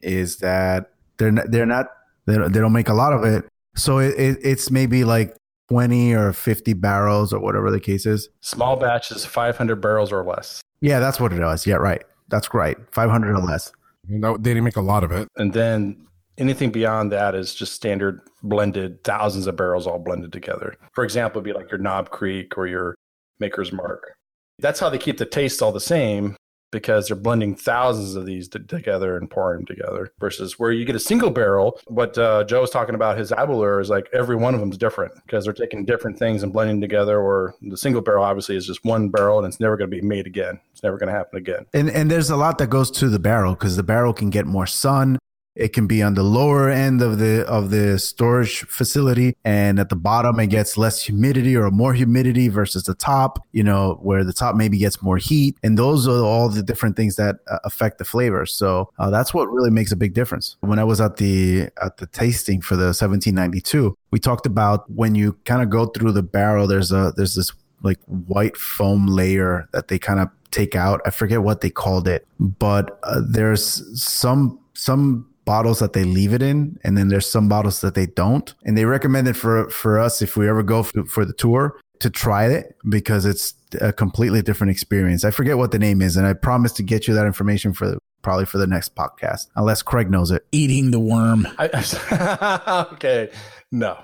is 0.01 0.37
that 0.37 0.91
they're 1.17 1.31
not, 1.31 1.51
they're 1.51 1.65
not 1.65 1.87
they 2.25 2.35
don't, 2.35 2.51
they 2.51 2.59
don't 2.59 2.73
make 2.73 2.89
a 2.89 2.93
lot 2.93 3.13
of 3.13 3.23
it. 3.23 3.45
So 3.75 3.99
it, 3.99 4.17
it, 4.19 4.37
it's 4.43 4.69
maybe 4.71 5.03
like 5.03 5.35
20 5.69 6.13
or 6.13 6.33
50 6.33 6.73
barrels 6.73 7.33
or 7.33 7.39
whatever 7.39 7.71
the 7.71 7.79
case 7.79 8.05
is. 8.05 8.29
Small 8.41 8.75
batches, 8.75 9.25
500 9.25 9.77
barrels 9.77 10.11
or 10.11 10.23
less. 10.23 10.61
Yeah, 10.81 10.99
that's 10.99 11.19
what 11.19 11.33
it 11.33 11.39
was. 11.39 11.65
Yeah, 11.65 11.75
right. 11.75 12.03
That's 12.27 12.53
right. 12.53 12.77
500 12.91 13.35
or 13.35 13.39
less. 13.39 13.71
No, 14.07 14.37
they 14.37 14.51
didn't 14.51 14.63
make 14.63 14.75
a 14.75 14.81
lot 14.81 15.03
of 15.03 15.11
it. 15.11 15.27
And 15.37 15.53
then 15.53 16.07
Anything 16.39 16.71
beyond 16.71 17.11
that 17.11 17.35
is 17.35 17.53
just 17.53 17.73
standard 17.73 18.21
blended, 18.41 19.03
thousands 19.03 19.45
of 19.45 19.57
barrels 19.57 19.85
all 19.85 19.99
blended 19.99 20.31
together. 20.31 20.73
For 20.93 21.03
example, 21.03 21.39
it'd 21.39 21.53
be 21.53 21.59
like 21.59 21.69
your 21.69 21.81
Knob 21.81 22.11
Creek 22.11 22.57
or 22.57 22.65
your 22.65 22.95
Maker's 23.41 23.73
Mark. 23.73 24.13
That's 24.57 24.79
how 24.79 24.89
they 24.89 24.97
keep 24.97 25.17
the 25.17 25.25
taste 25.25 25.61
all 25.61 25.73
the 25.73 25.81
same 25.81 26.37
because 26.71 27.07
they're 27.07 27.15
blending 27.15 27.55
thousands 27.55 28.15
of 28.15 28.25
these 28.25 28.47
together 28.47 29.17
and 29.17 29.29
pouring 29.29 29.59
them 29.59 29.65
together 29.65 30.11
versus 30.19 30.59
where 30.59 30.71
you 30.71 30.85
get 30.85 30.95
a 30.95 30.99
single 30.99 31.29
barrel. 31.29 31.79
What 31.87 32.17
uh, 32.17 32.43
Joe 32.43 32.61
was 32.61 32.69
talking 32.69 32.95
about, 32.95 33.17
his 33.17 33.31
Aberlour 33.31 33.79
is 33.81 33.89
like 33.89 34.07
every 34.13 34.35
one 34.35 34.53
of 34.53 34.59
them 34.59 34.71
is 34.71 34.77
different 34.77 35.13
because 35.25 35.45
they're 35.45 35.53
taking 35.53 35.85
different 35.85 36.17
things 36.17 36.43
and 36.43 36.53
blending 36.53 36.81
together. 36.81 37.19
Or 37.19 37.55
the 37.61 37.77
single 37.77 38.01
barrel 38.01 38.23
obviously 38.23 38.55
is 38.55 38.65
just 38.65 38.83
one 38.85 39.09
barrel 39.09 39.39
and 39.39 39.47
it's 39.47 39.59
never 39.59 39.77
going 39.77 39.89
to 39.89 39.95
be 39.95 40.01
made 40.01 40.27
again. 40.27 40.59
It's 40.71 40.83
never 40.83 40.97
going 40.97 41.11
to 41.11 41.17
happen 41.17 41.37
again. 41.37 41.65
And 41.73 41.89
and 41.89 42.09
there's 42.09 42.29
a 42.29 42.37
lot 42.37 42.57
that 42.59 42.69
goes 42.69 42.91
to 42.91 43.09
the 43.09 43.19
barrel 43.19 43.53
because 43.53 43.75
the 43.75 43.83
barrel 43.83 44.13
can 44.13 44.29
get 44.29 44.45
more 44.45 44.67
sun. 44.67 45.19
It 45.55 45.73
can 45.73 45.87
be 45.87 46.01
on 46.01 46.13
the 46.13 46.23
lower 46.23 46.69
end 46.69 47.01
of 47.01 47.17
the 47.19 47.45
of 47.45 47.69
the 47.69 47.99
storage 47.99 48.59
facility, 48.65 49.35
and 49.43 49.79
at 49.79 49.89
the 49.89 49.95
bottom 49.95 50.39
it 50.39 50.47
gets 50.47 50.77
less 50.77 51.03
humidity 51.03 51.55
or 51.55 51.69
more 51.71 51.93
humidity 51.93 52.47
versus 52.47 52.83
the 52.83 52.95
top. 52.95 53.45
You 53.51 53.63
know, 53.63 53.99
where 54.01 54.23
the 54.23 54.33
top 54.33 54.55
maybe 54.55 54.77
gets 54.77 55.01
more 55.01 55.17
heat, 55.17 55.57
and 55.63 55.77
those 55.77 56.07
are 56.07 56.23
all 56.23 56.49
the 56.49 56.63
different 56.63 56.95
things 56.95 57.15
that 57.17 57.37
uh, 57.47 57.59
affect 57.65 57.97
the 57.97 58.05
flavor. 58.05 58.45
So 58.45 58.89
uh, 58.99 59.09
that's 59.09 59.33
what 59.33 59.51
really 59.51 59.71
makes 59.71 59.91
a 59.91 59.97
big 59.97 60.13
difference. 60.13 60.55
When 60.61 60.79
I 60.79 60.83
was 60.83 61.01
at 61.01 61.17
the 61.17 61.69
at 61.81 61.97
the 61.97 62.07
tasting 62.07 62.61
for 62.61 62.75
the 62.75 62.93
1792, 62.95 63.97
we 64.11 64.19
talked 64.19 64.45
about 64.45 64.89
when 64.89 65.15
you 65.15 65.33
kind 65.45 65.61
of 65.61 65.69
go 65.69 65.87
through 65.87 66.13
the 66.13 66.23
barrel. 66.23 66.67
There's 66.67 66.91
a 66.91 67.13
there's 67.17 67.35
this 67.35 67.51
like 67.81 67.99
white 68.05 68.57
foam 68.57 69.07
layer 69.07 69.67
that 69.73 69.87
they 69.87 69.99
kind 69.99 70.19
of 70.19 70.29
take 70.51 70.75
out. 70.75 71.01
I 71.05 71.11
forget 71.11 71.41
what 71.41 71.61
they 71.61 71.69
called 71.69 72.07
it, 72.07 72.27
but 72.39 72.99
uh, 73.03 73.21
there's 73.27 74.01
some 74.01 74.59
some 74.73 75.28
bottles 75.49 75.79
that 75.79 75.93
they 75.93 76.03
leave 76.03 76.31
it 76.31 76.43
in, 76.43 76.77
and 76.83 76.95
then 76.95 77.07
there's 77.07 77.25
some 77.25 77.49
bottles 77.49 77.81
that 77.81 77.95
they 77.95 78.05
don't. 78.05 78.53
And 78.65 78.77
they 78.77 78.85
recommend 78.85 79.27
it 79.27 79.35
for 79.35 79.67
for 79.71 79.97
us 79.97 80.21
if 80.21 80.37
we 80.37 80.47
ever 80.47 80.61
go 80.61 80.83
for, 80.83 81.03
for 81.05 81.25
the 81.25 81.33
tour 81.33 81.75
to 82.01 82.09
try 82.11 82.45
it 82.45 82.77
because 82.87 83.25
it's 83.25 83.55
a 83.81 83.91
completely 83.91 84.43
different 84.43 84.69
experience. 84.69 85.25
I 85.25 85.31
forget 85.31 85.57
what 85.57 85.71
the 85.71 85.79
name 85.79 86.03
is, 86.03 86.17
and 86.17 86.27
I 86.27 86.33
promise 86.33 86.71
to 86.73 86.83
get 86.83 87.07
you 87.07 87.15
that 87.15 87.25
information 87.25 87.73
for 87.73 87.97
probably 88.21 88.45
for 88.45 88.59
the 88.59 88.67
next 88.67 88.93
podcast, 88.93 89.47
unless 89.55 89.81
Craig 89.81 90.11
knows 90.11 90.29
it. 90.29 90.45
Eating 90.51 90.91
the 90.91 90.99
worm. 90.99 91.47
I, 91.57 92.85
okay, 92.93 93.31
no, 93.71 93.97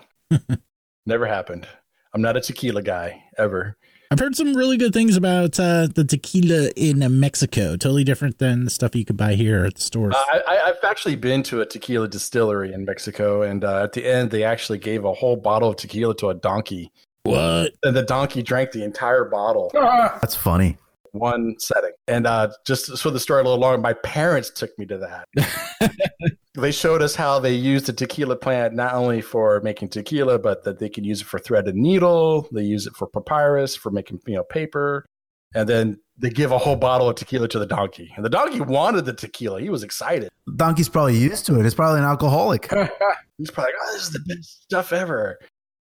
never 1.05 1.27
happened. 1.27 1.67
I'm 2.15 2.21
not 2.21 2.37
a 2.37 2.41
tequila 2.41 2.81
guy 2.81 3.21
ever. 3.37 3.75
I've 4.09 4.19
heard 4.19 4.37
some 4.37 4.55
really 4.55 4.77
good 4.77 4.93
things 4.93 5.17
about 5.17 5.59
uh, 5.59 5.87
the 5.93 6.05
tequila 6.05 6.69
in 6.77 7.19
Mexico. 7.19 7.75
Totally 7.75 8.05
different 8.05 8.39
than 8.39 8.63
the 8.63 8.69
stuff 8.69 8.95
you 8.95 9.03
could 9.03 9.17
buy 9.17 9.33
here 9.33 9.65
at 9.65 9.75
the 9.75 9.81
stores. 9.81 10.15
Uh, 10.15 10.39
I, 10.47 10.55
have 10.67 10.77
actually 10.83 11.17
been 11.17 11.43
to 11.43 11.59
a 11.59 11.65
tequila 11.65 12.07
distillery 12.07 12.71
in 12.71 12.85
Mexico, 12.85 13.41
and 13.41 13.65
uh, 13.65 13.83
at 13.83 13.91
the 13.91 14.05
end, 14.05 14.31
they 14.31 14.45
actually 14.45 14.77
gave 14.77 15.03
a 15.03 15.11
whole 15.11 15.35
bottle 15.35 15.71
of 15.71 15.75
tequila 15.75 16.15
to 16.17 16.29
a 16.29 16.33
donkey. 16.33 16.89
What? 17.23 17.73
And 17.83 17.93
the 17.93 18.03
donkey 18.03 18.41
drank 18.41 18.71
the 18.71 18.85
entire 18.85 19.25
bottle. 19.25 19.69
That's 19.73 20.35
funny 20.35 20.77
one 21.11 21.55
setting. 21.59 21.91
And 22.07 22.27
uh, 22.27 22.49
just 22.65 22.97
so 22.97 23.09
the 23.09 23.19
story 23.19 23.41
a 23.41 23.43
little 23.43 23.59
longer, 23.59 23.81
my 23.81 23.93
parents 23.93 24.49
took 24.49 24.77
me 24.77 24.85
to 24.87 24.97
that. 24.97 26.37
they 26.55 26.71
showed 26.71 27.01
us 27.01 27.15
how 27.15 27.39
they 27.39 27.53
used 27.53 27.85
the 27.85 27.93
tequila 27.93 28.35
plant 28.35 28.73
not 28.73 28.93
only 28.93 29.21
for 29.21 29.61
making 29.61 29.89
tequila, 29.89 30.39
but 30.39 30.63
that 30.63 30.79
they 30.79 30.89
can 30.89 31.03
use 31.03 31.21
it 31.21 31.27
for 31.27 31.39
thread 31.39 31.67
and 31.67 31.77
needle. 31.77 32.47
They 32.51 32.63
use 32.63 32.87
it 32.87 32.95
for 32.95 33.07
papyrus, 33.07 33.75
for 33.75 33.91
making 33.91 34.21
you 34.25 34.35
know 34.35 34.43
paper. 34.43 35.05
And 35.53 35.69
then 35.69 35.99
they 36.17 36.29
give 36.29 36.51
a 36.51 36.57
whole 36.57 36.75
bottle 36.75 37.09
of 37.09 37.15
tequila 37.15 37.47
to 37.49 37.59
the 37.59 37.65
donkey. 37.65 38.11
And 38.15 38.25
the 38.25 38.29
donkey 38.29 38.59
wanted 38.59 39.05
the 39.05 39.13
tequila. 39.13 39.61
He 39.61 39.69
was 39.69 39.83
excited. 39.83 40.29
Donkey's 40.55 40.89
probably 40.89 41.17
used 41.17 41.45
to 41.45 41.59
it. 41.59 41.65
It's 41.65 41.75
probably 41.75 41.99
an 41.99 42.05
alcoholic. 42.05 42.69
He's 43.37 43.51
probably 43.51 43.71
like, 43.71 43.81
oh, 43.81 43.93
this 43.93 44.03
is 44.03 44.11
the 44.11 44.19
best 44.19 44.63
stuff 44.63 44.91
ever. 44.91 45.39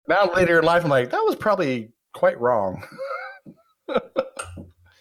Now 0.06 0.32
later 0.32 0.58
in 0.58 0.64
life, 0.64 0.84
I'm 0.84 0.90
like, 0.90 1.10
that 1.10 1.22
was 1.24 1.36
probably 1.36 1.90
quite 2.14 2.40
wrong. 2.40 2.82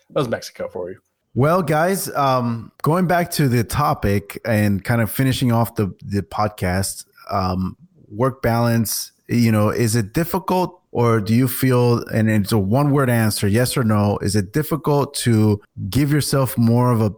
That 0.09 0.21
was 0.21 0.29
Mexico 0.29 0.67
for 0.67 0.89
you. 0.89 0.99
Well, 1.37 1.61
guys, 1.61 2.09
um, 2.15 2.71
going 2.81 3.05
back 3.05 3.29
to 3.33 3.47
the 3.47 3.63
topic 3.63 4.41
and 4.43 4.83
kind 4.83 5.01
of 5.01 5.11
finishing 5.11 5.51
off 5.51 5.75
the 5.75 5.93
the 6.03 6.23
podcast, 6.23 7.05
um, 7.29 7.77
work 8.09 8.41
balance. 8.41 9.11
You 9.27 9.51
know, 9.51 9.69
is 9.69 9.95
it 9.95 10.13
difficult, 10.13 10.81
or 10.91 11.21
do 11.21 11.35
you 11.35 11.47
feel? 11.47 12.03
And 12.07 12.27
it's 12.27 12.51
a 12.51 12.57
one 12.57 12.89
word 12.89 13.11
answer, 13.11 13.47
yes 13.47 13.77
or 13.77 13.83
no. 13.83 14.17
Is 14.23 14.35
it 14.35 14.51
difficult 14.51 15.13
to 15.25 15.61
give 15.91 16.11
yourself 16.11 16.57
more 16.57 16.91
of 16.91 17.01
a 17.01 17.13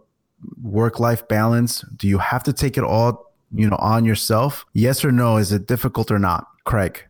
work 0.62 1.00
life 1.00 1.26
balance? 1.26 1.82
Do 1.96 2.06
you 2.06 2.18
have 2.18 2.42
to 2.42 2.52
take 2.52 2.76
it 2.76 2.84
all, 2.84 3.32
you 3.54 3.70
know, 3.70 3.76
on 3.76 4.04
yourself? 4.04 4.66
Yes 4.74 5.02
or 5.02 5.12
no? 5.12 5.38
Is 5.38 5.50
it 5.50 5.66
difficult 5.66 6.10
or 6.10 6.18
not, 6.18 6.46
Craig? 6.64 7.02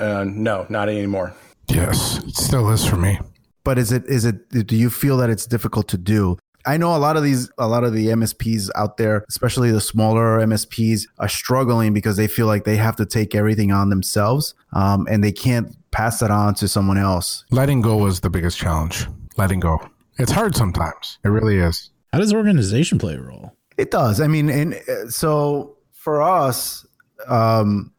Uh, 0.00 0.24
no, 0.26 0.64
not 0.70 0.88
anymore. 0.88 1.34
Yes, 1.68 2.24
it 2.24 2.36
still 2.36 2.70
is 2.70 2.86
for 2.86 2.96
me 2.96 3.18
but 3.64 3.78
is 3.78 3.90
it 3.90 4.04
is 4.06 4.24
it 4.24 4.66
do 4.66 4.76
you 4.76 4.90
feel 4.90 5.16
that 5.16 5.30
it's 5.30 5.46
difficult 5.46 5.88
to 5.88 5.96
do 5.96 6.36
I 6.66 6.76
know 6.76 6.96
a 6.96 6.98
lot 6.98 7.16
of 7.16 7.22
these, 7.22 7.50
a 7.58 7.68
lot 7.68 7.84
of 7.84 7.92
the 7.92 8.08
MSPs 8.08 8.70
out 8.74 8.96
there, 8.96 9.24
especially 9.28 9.70
the 9.70 9.80
smaller 9.80 10.38
MSPs, 10.38 11.06
are 11.18 11.28
struggling 11.28 11.92
because 11.92 12.16
they 12.16 12.26
feel 12.26 12.46
like 12.46 12.64
they 12.64 12.76
have 12.76 12.96
to 12.96 13.06
take 13.06 13.34
everything 13.34 13.70
on 13.70 13.90
themselves, 13.90 14.54
um, 14.72 15.06
and 15.10 15.22
they 15.22 15.32
can't 15.32 15.76
pass 15.90 16.20
that 16.20 16.30
on 16.30 16.54
to 16.54 16.68
someone 16.68 16.98
else. 16.98 17.44
Letting 17.50 17.80
go 17.80 18.06
is 18.06 18.20
the 18.20 18.30
biggest 18.30 18.58
challenge. 18.58 19.06
Letting 19.36 19.60
go. 19.60 19.78
It's 20.18 20.32
hard 20.32 20.56
sometimes. 20.56 21.18
It 21.24 21.28
really 21.28 21.58
is. 21.58 21.90
How 22.12 22.20
does 22.20 22.32
organization 22.32 22.98
play 22.98 23.14
a 23.14 23.20
role? 23.20 23.56
It 23.76 23.90
does. 23.90 24.20
I 24.20 24.28
mean, 24.28 24.48
and 24.48 24.74
uh, 24.74 25.08
so 25.08 25.76
for 25.92 26.22
us, 26.22 26.86
um, 27.26 27.92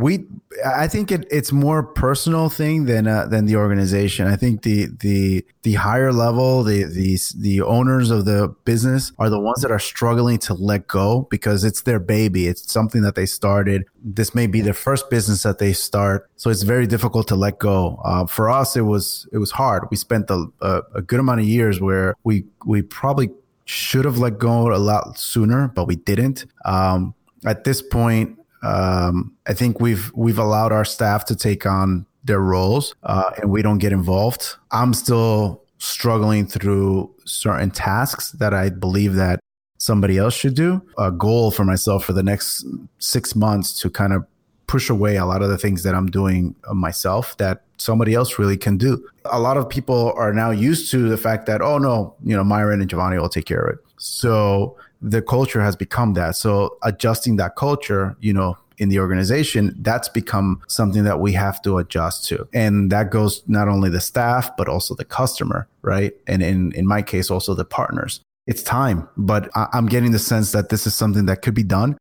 we 0.00 0.26
i 0.64 0.86
think 0.86 1.10
it, 1.10 1.26
it's 1.30 1.52
more 1.52 1.82
personal 1.82 2.48
thing 2.48 2.84
than 2.84 3.06
uh, 3.06 3.26
than 3.26 3.46
the 3.46 3.56
organization. 3.56 4.26
I 4.26 4.36
think 4.36 4.62
the 4.62 4.88
the 5.00 5.44
the 5.62 5.74
higher 5.74 6.12
level 6.12 6.62
the 6.62 6.84
the 6.84 7.18
the 7.36 7.60
owners 7.62 8.10
of 8.10 8.24
the 8.24 8.54
business 8.64 9.12
are 9.18 9.30
the 9.30 9.38
ones 9.40 9.62
that 9.62 9.70
are 9.70 9.78
struggling 9.78 10.38
to 10.38 10.54
let 10.54 10.86
go 10.86 11.26
because 11.30 11.64
it's 11.64 11.82
their 11.82 11.98
baby. 11.98 12.46
It's 12.46 12.70
something 12.70 13.02
that 13.02 13.14
they 13.14 13.26
started. 13.26 13.84
This 14.02 14.34
may 14.34 14.46
be 14.46 14.60
their 14.60 14.74
first 14.74 15.10
business 15.10 15.42
that 15.42 15.58
they 15.58 15.72
start. 15.72 16.30
So 16.36 16.50
it's 16.50 16.62
very 16.62 16.86
difficult 16.86 17.28
to 17.28 17.36
let 17.36 17.58
go. 17.58 18.00
Uh, 18.04 18.26
for 18.26 18.50
us 18.50 18.76
it 18.76 18.82
was 18.82 19.26
it 19.32 19.38
was 19.38 19.50
hard. 19.50 19.84
We 19.90 19.96
spent 19.96 20.30
a, 20.30 20.46
a, 20.60 20.82
a 20.96 21.02
good 21.02 21.20
amount 21.20 21.40
of 21.40 21.46
years 21.46 21.80
where 21.80 22.14
we 22.24 22.44
we 22.64 22.82
probably 22.82 23.30
should 23.66 24.04
have 24.04 24.18
let 24.18 24.38
go 24.38 24.74
a 24.74 24.76
lot 24.76 25.18
sooner 25.18 25.68
but 25.68 25.86
we 25.86 25.96
didn't. 25.96 26.46
Um, 26.64 27.14
at 27.44 27.64
this 27.64 27.82
point 27.82 28.38
um, 28.64 29.32
I 29.46 29.54
think 29.54 29.80
we've 29.80 30.10
we've 30.14 30.38
allowed 30.38 30.72
our 30.72 30.84
staff 30.84 31.24
to 31.26 31.36
take 31.36 31.66
on 31.66 32.06
their 32.24 32.40
roles, 32.40 32.94
uh, 33.02 33.30
and 33.36 33.50
we 33.50 33.62
don't 33.62 33.78
get 33.78 33.92
involved. 33.92 34.56
I'm 34.70 34.94
still 34.94 35.62
struggling 35.78 36.46
through 36.46 37.14
certain 37.26 37.70
tasks 37.70 38.32
that 38.32 38.54
I 38.54 38.70
believe 38.70 39.14
that 39.14 39.40
somebody 39.78 40.16
else 40.16 40.34
should 40.34 40.54
do. 40.54 40.80
A 40.96 41.10
goal 41.10 41.50
for 41.50 41.64
myself 41.64 42.04
for 42.04 42.14
the 42.14 42.22
next 42.22 42.64
six 42.98 43.36
months 43.36 43.78
to 43.80 43.90
kind 43.90 44.12
of 44.14 44.24
push 44.66 44.88
away 44.88 45.16
a 45.16 45.26
lot 45.26 45.42
of 45.42 45.50
the 45.50 45.58
things 45.58 45.82
that 45.82 45.94
I'm 45.94 46.06
doing 46.06 46.54
myself 46.72 47.36
that 47.36 47.64
somebody 47.76 48.14
else 48.14 48.38
really 48.38 48.56
can 48.56 48.78
do. 48.78 49.06
A 49.26 49.38
lot 49.38 49.58
of 49.58 49.68
people 49.68 50.14
are 50.16 50.32
now 50.32 50.50
used 50.50 50.90
to 50.92 51.08
the 51.08 51.18
fact 51.18 51.44
that, 51.46 51.60
oh 51.60 51.76
no, 51.76 52.14
you 52.24 52.34
know, 52.34 52.44
Myron 52.44 52.80
and 52.80 52.88
Giovanni 52.88 53.18
will 53.18 53.28
take 53.28 53.44
care 53.44 53.60
of 53.60 53.74
it. 53.74 53.84
So 53.98 54.76
the 55.04 55.20
culture 55.20 55.60
has 55.60 55.76
become 55.76 56.14
that. 56.14 56.34
So 56.34 56.78
adjusting 56.82 57.36
that 57.36 57.56
culture, 57.56 58.16
you 58.20 58.32
know, 58.32 58.56
in 58.78 58.88
the 58.88 58.98
organization, 58.98 59.76
that's 59.78 60.08
become 60.08 60.60
something 60.66 61.04
that 61.04 61.20
we 61.20 61.32
have 61.32 61.62
to 61.62 61.78
adjust 61.78 62.26
to. 62.26 62.48
And 62.52 62.90
that 62.90 63.10
goes 63.10 63.42
not 63.46 63.68
only 63.68 63.90
the 63.90 64.00
staff, 64.00 64.56
but 64.56 64.68
also 64.68 64.94
the 64.94 65.04
customer, 65.04 65.68
right? 65.82 66.12
And 66.26 66.42
in, 66.42 66.72
in 66.72 66.86
my 66.86 67.02
case, 67.02 67.30
also 67.30 67.54
the 67.54 67.64
partners. 67.64 68.20
It's 68.46 68.62
time, 68.62 69.08
but 69.16 69.48
I, 69.54 69.68
I'm 69.72 69.86
getting 69.86 70.12
the 70.12 70.18
sense 70.18 70.52
that 70.52 70.70
this 70.70 70.86
is 70.86 70.94
something 70.94 71.26
that 71.26 71.42
could 71.42 71.54
be 71.54 71.62
done. 71.62 71.96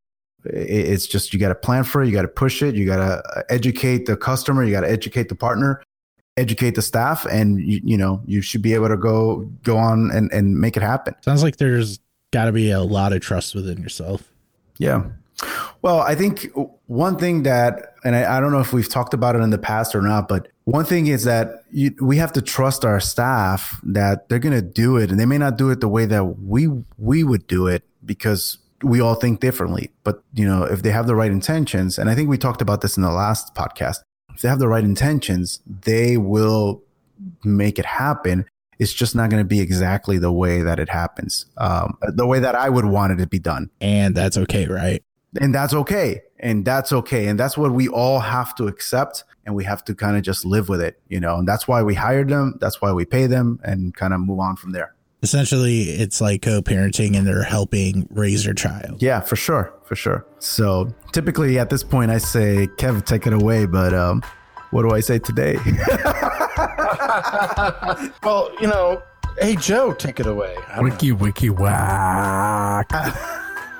It's 0.45 1.05
just 1.05 1.33
you 1.33 1.39
got 1.39 1.49
to 1.49 1.55
plan 1.55 1.83
for 1.83 2.01
it, 2.01 2.07
you 2.07 2.13
got 2.13 2.23
to 2.23 2.27
push 2.27 2.61
it, 2.61 2.75
you 2.75 2.85
got 2.85 2.97
to 2.97 3.37
uh, 3.37 3.43
educate 3.49 4.07
the 4.07 4.17
customer, 4.17 4.63
you 4.63 4.71
got 4.71 4.81
to 4.81 4.89
educate 4.89 5.29
the 5.29 5.35
partner, 5.35 5.81
educate 6.35 6.75
the 6.75 6.81
staff, 6.81 7.25
and 7.27 7.61
you, 7.61 7.79
you 7.83 7.97
know 7.97 8.21
you 8.25 8.41
should 8.41 8.61
be 8.61 8.73
able 8.73 8.89
to 8.89 8.97
go 8.97 9.49
go 9.63 9.77
on 9.77 10.11
and, 10.11 10.29
and 10.33 10.59
make 10.59 10.75
it 10.75 10.83
happen. 10.83 11.15
Sounds 11.21 11.43
like 11.43 11.57
there's 11.57 11.99
got 12.33 12.45
to 12.45 12.51
be 12.51 12.71
a 12.71 12.81
lot 12.81 13.13
of 13.13 13.21
trust 13.21 13.55
within 13.55 13.77
yourself. 13.77 14.33
Yeah, 14.77 15.05
well, 15.81 15.99
I 15.99 16.15
think 16.15 16.49
one 16.87 17.17
thing 17.17 17.43
that, 17.43 17.93
and 18.03 18.15
I, 18.15 18.37
I, 18.37 18.39
don't 18.39 18.51
know 18.51 18.59
if 18.59 18.71
we've 18.71 18.87
talked 18.87 19.13
about 19.13 19.35
it 19.35 19.39
in 19.39 19.49
the 19.49 19.57
past 19.57 19.95
or 19.95 20.01
not, 20.01 20.27
but 20.27 20.47
one 20.63 20.85
thing 20.85 21.07
is 21.07 21.23
that 21.23 21.63
you, 21.71 21.93
we 21.99 22.17
have 22.17 22.31
to 22.33 22.41
trust 22.41 22.85
our 22.85 22.99
staff 22.99 23.81
that 23.83 24.29
they're 24.29 24.39
going 24.39 24.55
to 24.55 24.61
do 24.61 24.97
it, 24.97 25.11
and 25.11 25.19
they 25.19 25.25
may 25.25 25.37
not 25.37 25.57
do 25.57 25.69
it 25.69 25.81
the 25.81 25.89
way 25.89 26.05
that 26.05 26.23
we 26.39 26.69
we 26.97 27.23
would 27.23 27.47
do 27.47 27.67
it 27.67 27.83
because 28.05 28.59
we 28.81 29.01
all 29.01 29.15
think 29.15 29.41
differently. 29.41 29.91
But 30.03 30.23
you 30.33 30.45
know, 30.45 30.63
if 30.63 30.83
they 30.83 30.91
have 30.91 31.07
the 31.07 31.15
right 31.15 31.31
intentions, 31.31 31.97
and 31.97 32.09
I 32.09 32.15
think 32.15 32.29
we 32.29 32.37
talked 32.37 32.61
about 32.61 32.81
this 32.81 32.95
in 32.95 33.03
the 33.03 33.11
last 33.11 33.53
podcast, 33.55 33.97
if 34.33 34.41
they 34.41 34.49
have 34.49 34.59
the 34.59 34.69
right 34.69 34.83
intentions, 34.83 35.59
they 35.65 36.15
will 36.15 36.81
make 37.43 37.77
it 37.77 37.85
happen. 37.85 38.45
It's 38.79 38.93
just 38.93 39.15
not 39.15 39.29
going 39.29 39.41
to 39.41 39.47
be 39.47 39.59
exactly 39.59 40.17
the 40.17 40.31
way 40.31 40.61
that 40.61 40.79
it 40.79 40.89
happens, 40.89 41.45
um, 41.57 41.97
the 42.01 42.25
way 42.25 42.39
that 42.39 42.55
I 42.55 42.69
would 42.69 42.85
want 42.85 43.13
it 43.13 43.17
to 43.17 43.27
be 43.27 43.39
done. 43.39 43.69
And 43.81 44.15
that's 44.15 44.37
okay, 44.37 44.65
right? 44.67 45.03
and 45.41 45.53
that's 45.53 45.73
okay. 45.73 46.21
And 46.39 46.63
that's 46.65 46.93
okay. 46.93 47.27
And 47.27 47.39
that's 47.39 47.57
what 47.57 47.71
we 47.71 47.87
all 47.87 48.19
have 48.19 48.53
to 48.55 48.67
accept. 48.67 49.23
And 49.45 49.55
we 49.55 49.63
have 49.63 49.83
to 49.85 49.95
kind 49.95 50.15
of 50.15 50.23
just 50.23 50.45
live 50.45 50.69
with 50.69 50.81
it 50.81 50.99
you 51.07 51.19
know? 51.19 51.37
And 51.37 51.47
that's 51.47 51.67
why 51.67 51.81
we 51.83 51.95
hired 51.95 52.29
them. 52.29 52.57
That's 52.59 52.81
why 52.81 52.91
we 52.93 53.05
pay 53.05 53.27
them 53.27 53.59
and 53.63 53.95
kind 53.95 54.13
of 54.13 54.19
move 54.19 54.39
on 54.39 54.55
from 54.57 54.71
there. 54.73 54.93
Essentially, 55.23 55.83
it's 55.83 56.19
like 56.19 56.41
co-parenting, 56.41 57.17
and 57.17 57.25
they're 57.25 57.43
helping 57.43 58.07
raise 58.11 58.43
your 58.43 58.53
child. 58.53 59.01
yeah 59.01 59.21
for 59.21 59.37
sure. 59.37 59.73
For 59.85 59.95
sure. 59.95 60.25
So 60.39 60.93
typically 61.13 61.57
at 61.59 61.69
this 61.69 61.83
point 61.83 62.11
i 62.11 62.17
say 62.17 62.67
kev 62.77 63.05
take 63.05 63.25
it 63.27 63.33
away 63.33 63.65
but 63.65 63.93
um 63.93 64.21
what 64.71 64.81
do 64.81 64.89
i 64.91 64.99
say 64.99 65.19
today 65.19 65.53
Well, 68.23 68.49
you 68.61 68.67
know, 68.67 69.01
hey 69.39 69.55
Joe, 69.55 69.93
take 69.93 70.19
it 70.19 70.25
away. 70.25 70.55
I 70.67 70.75
don't 70.75 70.85
Wiki 70.85 71.11
wiki 71.11 71.49
whack. 71.49 72.89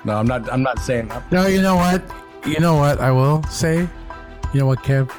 No, 0.06 0.18
I'm 0.18 0.28
not. 0.28 0.52
I'm 0.52 0.62
not 0.62 0.80
saying. 0.80 1.10
no, 1.32 1.48
you 1.48 1.62
know 1.62 1.78
what? 1.78 2.04
You 2.46 2.60
know 2.60 2.76
what 2.76 3.00
I 3.00 3.10
will 3.10 3.42
say? 3.44 3.88
You 4.54 4.60
know 4.60 4.66
what, 4.66 4.80
Kev? 4.84 5.10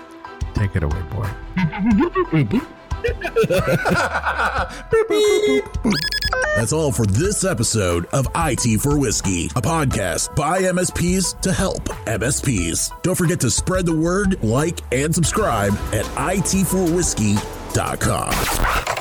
Take 0.53 0.77
it 0.77 0.83
away, 0.83 1.01
boy. 1.11 1.27
That's 6.57 6.73
all 6.75 6.93
for 6.93 7.07
this 7.07 7.45
episode 7.45 8.05
of 8.13 8.29
IT 8.37 8.79
for 8.81 8.99
Whiskey, 8.99 9.47
a 9.57 9.63
podcast 9.63 10.37
by 10.37 10.61
MSPs 10.63 11.41
to 11.41 11.51
help 11.53 11.85
MSPs. 12.05 12.91
Don't 13.03 13.17
forget 13.17 13.41
to 13.41 13.51
spread 13.51 13.87
the 13.87 13.97
word, 13.97 14.43
like, 14.45 14.81
and 14.93 15.15
subscribe 15.15 15.73
at 15.95 16.05
it4whiskey.com. 17.75 18.33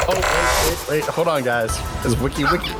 Oh, 0.09 0.87
wait, 0.89 0.89
wait, 0.89 1.01
wait. 1.01 1.09
Hold 1.13 1.27
on, 1.27 1.43
guys. 1.43 1.77
It's 2.03 2.19
Wiki 2.19 2.43
Wiki? 2.43 2.71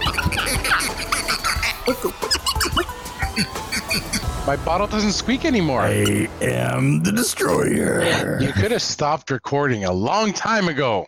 My 4.45 4.57
bottle 4.57 4.87
doesn't 4.87 5.13
squeak 5.13 5.45
anymore. 5.45 5.81
I 5.81 6.27
am 6.41 7.01
the 7.01 7.13
destroyer. 7.13 8.41
You 8.41 8.51
could 8.51 8.71
have 8.71 8.81
stopped 8.81 9.31
recording 9.31 9.85
a 9.85 9.93
long 9.93 10.33
time 10.33 10.67
ago. 10.67 11.05